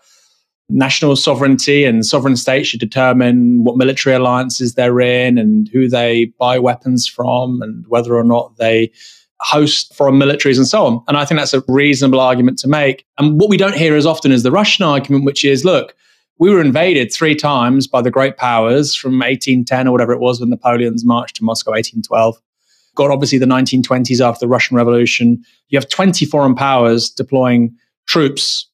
[0.69, 6.25] national sovereignty and sovereign states should determine what military alliances they're in and who they
[6.39, 8.91] buy weapons from and whether or not they
[9.41, 11.03] host foreign militaries and so on.
[11.07, 13.05] And I think that's a reasonable argument to make.
[13.17, 15.95] And what we don't hear as often is the Russian argument, which is look,
[16.39, 20.39] we were invaded three times by the great powers from 1810 or whatever it was
[20.39, 22.37] when Napoleon's marched to Moscow, 1812.
[22.95, 25.43] Got obviously the 1920s after the Russian Revolution.
[25.69, 27.75] You have 20 foreign powers deploying
[28.07, 28.67] troops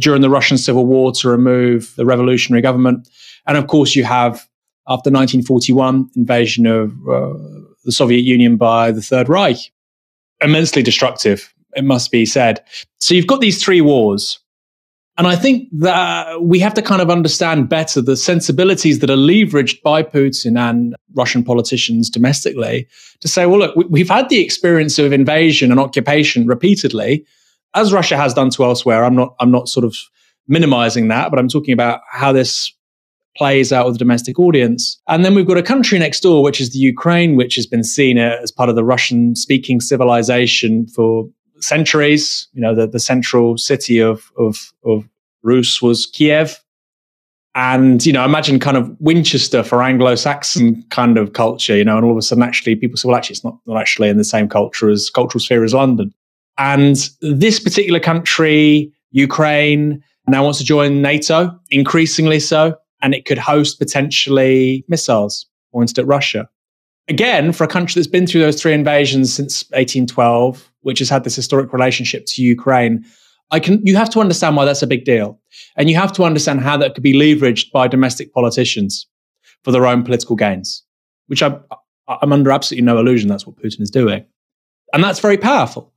[0.00, 3.08] during the Russian Civil War to remove the revolutionary government.
[3.46, 4.48] And of course, you have,
[4.88, 7.34] after 1941, invasion of uh,
[7.84, 9.58] the Soviet Union by the Third Reich.
[10.40, 12.62] Immensely destructive, it must be said.
[12.98, 14.38] So you've got these three wars.
[15.16, 19.16] And I think that we have to kind of understand better the sensibilities that are
[19.16, 22.86] leveraged by Putin and Russian politicians domestically
[23.20, 27.26] to say, well, look, we've had the experience of invasion and occupation repeatedly
[27.74, 29.04] as Russia has done to elsewhere.
[29.04, 29.96] I'm not I'm not sort of
[30.46, 32.72] minimizing that, but I'm talking about how this
[33.36, 35.00] plays out with the domestic audience.
[35.06, 37.84] And then we've got a country next door, which is the Ukraine, which has been
[37.84, 41.28] seen as part of the Russian speaking civilization for
[41.60, 42.48] centuries.
[42.52, 45.08] You know, the, the central city of, of, of
[45.42, 46.58] Rus was Kiev.
[47.54, 51.96] And, you know, imagine kind of Winchester for Anglo Saxon kind of culture, you know,
[51.96, 54.16] and all of a sudden actually people say, well, actually, it's not, not actually in
[54.16, 56.12] the same culture as cultural sphere as London.
[56.58, 63.38] And this particular country, Ukraine, now wants to join NATO, increasingly so, and it could
[63.38, 66.48] host potentially missiles pointed at Russia.
[67.08, 71.24] Again, for a country that's been through those three invasions since 1812, which has had
[71.24, 73.04] this historic relationship to Ukraine,
[73.50, 75.40] I can you have to understand why that's a big deal.
[75.76, 79.06] And you have to understand how that could be leveraged by domestic politicians
[79.64, 80.84] for their own political gains,
[81.28, 81.58] which I'm,
[82.08, 84.24] I'm under absolutely no illusion that's what Putin is doing.
[84.92, 85.92] And that's very powerful.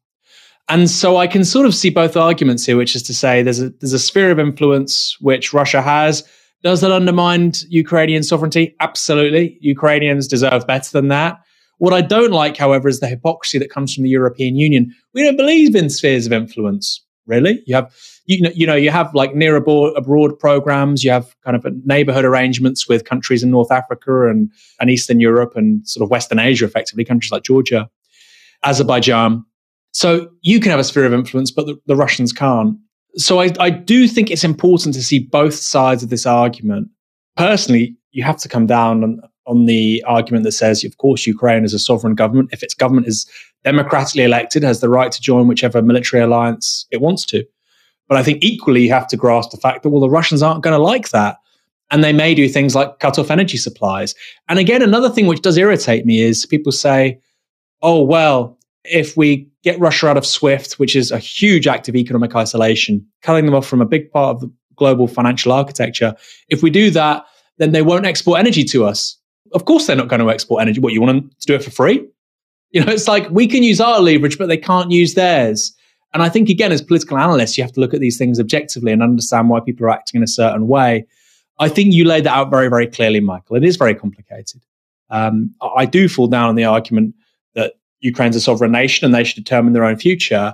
[0.72, 3.60] And so I can sort of see both arguments here, which is to say there's
[3.60, 6.24] a there's a sphere of influence which Russia has.
[6.64, 8.74] Does that undermine Ukrainian sovereignty?
[8.80, 9.58] Absolutely.
[9.60, 11.42] Ukrainians deserve better than that.
[11.80, 14.96] What I don't like, however, is the hypocrisy that comes from the European Union.
[15.14, 17.04] We don't believe in spheres of influence.
[17.26, 17.62] really.
[17.66, 17.94] You have
[18.28, 21.04] you know, you know, you have like near abroad, abroad programs.
[21.04, 24.50] You have kind of neighborhood arrangements with countries in North Africa and,
[24.80, 27.90] and Eastern Europe and sort of Western Asia, effectively countries like Georgia,
[28.64, 29.44] Azerbaijan.
[29.92, 32.78] So you can have a sphere of influence, but the, the Russians can't.
[33.16, 36.88] So I, I do think it's important to see both sides of this argument.
[37.36, 41.66] Personally, you have to come down on, on the argument that says, of course, Ukraine
[41.66, 42.50] is a sovereign government.
[42.54, 43.30] If its government is
[43.64, 47.46] democratically elected, has the right to join whichever military alliance it wants to.
[48.08, 50.64] But I think equally, you have to grasp the fact that, well, the Russians aren't
[50.64, 51.38] going to like that.
[51.92, 54.16] And they may do things like cut off energy supplies.
[54.48, 57.20] And again, another thing which does irritate me is people say,
[57.82, 61.96] oh, well, if we get Russia out of SWIFT, which is a huge act of
[61.96, 66.16] economic isolation, cutting them off from a big part of the global financial architecture,
[66.50, 67.26] if we do that,
[67.58, 69.18] then they won't export energy to us.
[69.54, 70.80] Of course, they're not going to export energy.
[70.80, 72.08] What, you want them to do it for free?
[72.72, 75.74] You know, it's like we can use our leverage, but they can't use theirs.
[76.14, 78.92] And I think, again, as political analysts, you have to look at these things objectively
[78.92, 81.06] and understand why people are acting in a certain way.
[81.60, 83.56] I think you laid that out very, very clearly, Michael.
[83.58, 84.62] It is very complicated.
[85.10, 87.14] Um, I do fall down on the argument
[87.54, 90.54] that Ukraine's a sovereign nation and they should determine their own future.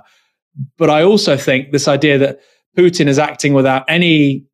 [0.76, 2.40] But I also think this idea that
[2.76, 4.44] Putin is acting without any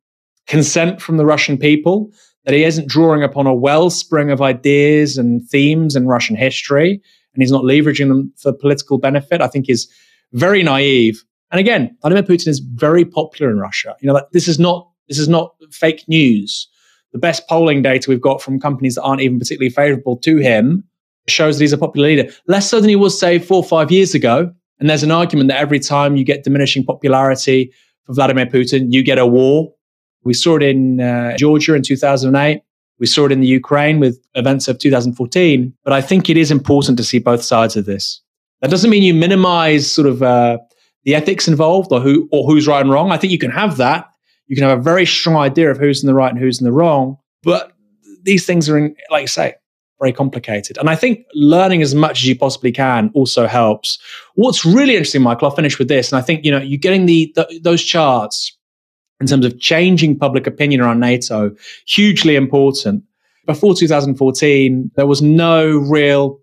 [0.47, 2.11] consent from the Russian people,
[2.45, 7.01] that he isn't drawing upon a wellspring of ideas and themes in Russian history,
[7.33, 9.91] and he's not leveraging them for political benefit, I think is
[10.33, 11.23] very naive.
[11.51, 13.95] And again, Vladimir Putin is very popular in Russia.
[13.99, 16.67] You know, like, this is not this is not fake news.
[17.13, 20.83] The best polling data we've got from companies that aren't even particularly favorable to him
[21.27, 22.31] shows that he's a popular leader.
[22.47, 24.53] Less so than he was, say, four or five years ago.
[24.79, 27.71] And there's an argument that every time you get diminishing popularity
[28.05, 29.73] for Vladimir Putin, you get a war.
[30.23, 32.61] We saw it in uh, Georgia in 2008.
[32.99, 35.73] We saw it in the Ukraine with events of 2014.
[35.83, 38.21] But I think it is important to see both sides of this.
[38.61, 40.57] That doesn't mean you minimize sort of uh,
[41.03, 43.11] the ethics involved or who or who's right and wrong.
[43.11, 44.09] I think you can have that.
[44.47, 46.65] You can have a very strong idea of who's in the right and who's in
[46.65, 47.17] the wrong.
[47.43, 47.73] But
[48.23, 49.55] these things are, in, like you say,
[50.05, 50.77] very complicated.
[50.77, 53.97] And I think learning as much as you possibly can also helps.
[54.35, 56.11] What's really interesting, Michael, I'll finish with this.
[56.11, 58.55] And I think, you know, you're getting the, the those charts
[59.19, 61.55] in terms of changing public opinion around NATO,
[61.87, 63.03] hugely important.
[63.47, 66.39] Before 2014, there was no real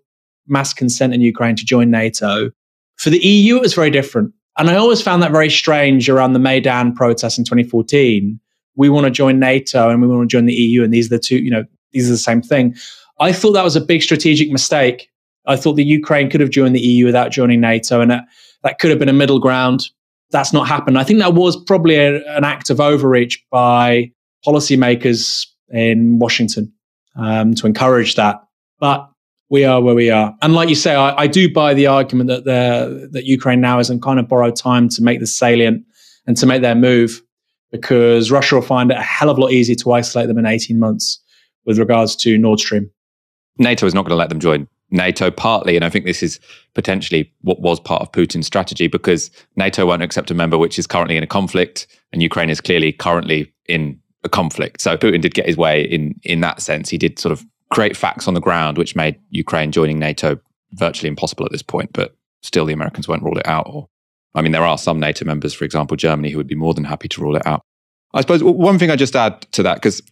[0.47, 2.51] mass consent in Ukraine to join NATO.
[2.97, 4.33] For the EU, it was very different.
[4.57, 8.39] And I always found that very strange around the Maidan protests in 2014.
[8.75, 11.15] We want to join NATO and we want to join the EU, and these are
[11.15, 12.75] the two, you know, these are the same thing.
[13.23, 15.09] I thought that was a big strategic mistake.
[15.45, 18.25] I thought the Ukraine could have joined the EU without joining NATO, and that,
[18.63, 19.87] that could have been a middle ground.
[20.31, 20.97] That's not happened.
[20.97, 24.11] I think that was probably a, an act of overreach by
[24.45, 26.73] policymakers in Washington
[27.15, 28.41] um, to encourage that.
[28.79, 29.09] But
[29.49, 30.35] we are where we are.
[30.41, 33.79] And like you say, I, I do buy the argument that the, that Ukraine now
[33.79, 35.85] is in kind of borrowed time to make this salient
[36.27, 37.21] and to make their move
[37.71, 40.45] because Russia will find it a hell of a lot easier to isolate them in
[40.45, 41.23] 18 months
[41.65, 42.89] with regards to Nord Stream.
[43.57, 46.39] NATO is not going to let them join NATO partly, and I think this is
[46.75, 50.85] potentially what was part of Putin's strategy because NATO won't accept a member which is
[50.85, 54.81] currently in a conflict, and Ukraine is clearly currently in a conflict.
[54.81, 56.89] So Putin did get his way in in that sense.
[56.89, 60.39] He did sort of create facts on the ground, which made Ukraine joining NATO
[60.73, 61.91] virtually impossible at this point.
[61.91, 63.65] But still, the Americans won't rule it out.
[63.67, 63.87] Or,
[64.35, 66.83] I mean, there are some NATO members, for example, Germany, who would be more than
[66.83, 67.61] happy to rule it out.
[68.13, 70.03] I suppose one thing I just add to that, because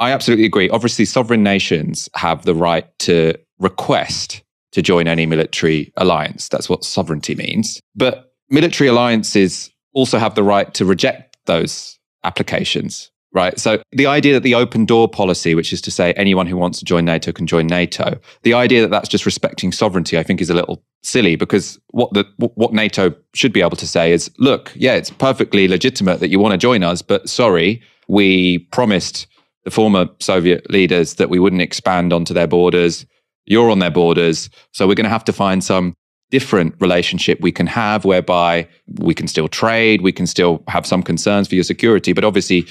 [0.00, 0.68] I absolutely agree.
[0.70, 4.42] Obviously, sovereign nations have the right to request
[4.72, 6.48] to join any military alliance.
[6.48, 7.80] That's what sovereignty means.
[7.94, 13.58] But military alliances also have the right to reject those applications right?
[13.58, 16.78] So the idea that the open door policy, which is to say anyone who wants
[16.80, 20.40] to join NATO can join NATO, the idea that that's just respecting sovereignty, I think
[20.40, 24.30] is a little silly because what the what NATO should be able to say is,
[24.38, 29.26] look, yeah, it's perfectly legitimate that you want to join us, but sorry, we promised
[29.64, 33.06] the former Soviet leaders that we wouldn't expand onto their borders.
[33.46, 35.94] You're on their borders, so we're going to have to find some
[36.30, 38.68] different relationship we can have whereby
[39.00, 42.66] we can still trade, we can still have some concerns for your security, but obviously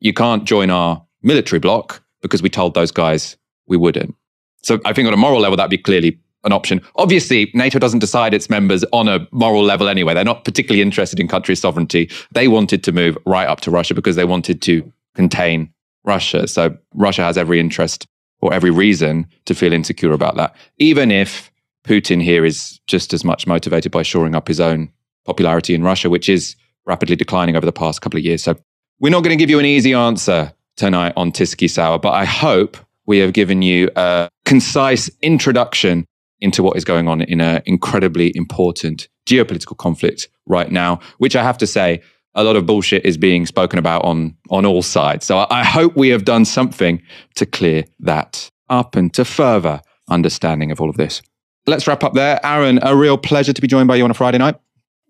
[0.00, 3.36] you can't join our military bloc because we told those guys
[3.66, 4.14] we wouldn't.
[4.62, 6.80] So I think on a moral level, that'd be clearly an option.
[6.96, 10.14] Obviously, NATO doesn't decide its members on a moral level anyway.
[10.14, 12.10] They're not particularly interested in country sovereignty.
[12.32, 15.72] They wanted to move right up to Russia because they wanted to contain
[16.04, 16.46] Russia.
[16.46, 18.06] So Russia has every interest
[18.40, 21.50] or every reason to feel insecure about that, even if
[21.84, 24.90] Putin here is just as much motivated by shoring up his own
[25.24, 28.42] popularity in Russia, which is rapidly declining over the past couple of years.
[28.42, 28.56] So
[29.00, 32.76] we're not going to give you an easy answer tonight on TyskySour, but I hope
[33.06, 36.06] we have given you a concise introduction
[36.40, 41.42] into what is going on in an incredibly important geopolitical conflict right now, which I
[41.42, 42.02] have to say,
[42.34, 45.24] a lot of bullshit is being spoken about on on all sides.
[45.24, 47.02] So I hope we have done something
[47.36, 51.22] to clear that up and to further understanding of all of this.
[51.66, 52.44] Let's wrap up there.
[52.44, 54.56] Aaron, a real pleasure to be joined by you on a Friday night.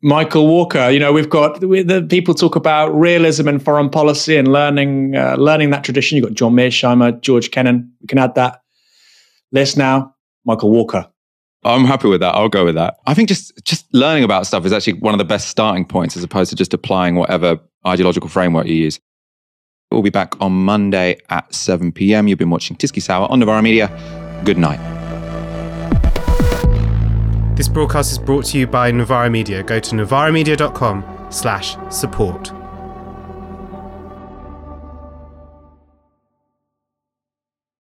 [0.03, 4.49] Michael Walker, you know, we've got the people talk about realism in foreign policy and
[4.49, 6.17] learning uh, learning that tradition.
[6.17, 7.91] You've got John Mearsheimer, George Kennan.
[8.03, 8.61] We can add that
[9.51, 10.15] list now.
[10.45, 11.09] Michael Walker.
[11.65, 12.35] I'm happy with that.
[12.35, 12.99] I'll go with that.
[13.07, 16.17] I think just just learning about stuff is actually one of the best starting points
[16.17, 19.01] as opposed to just applying whatever ideological framework you use.
[19.91, 22.27] We'll be back on Monday at 7 p.m.
[22.27, 23.89] You've been watching TyskySour on Novara Media.
[24.45, 24.81] Good night.
[27.57, 29.63] This broadcast is brought to you by Novara Media.
[29.63, 32.53] Go to novaramedia.com slash support.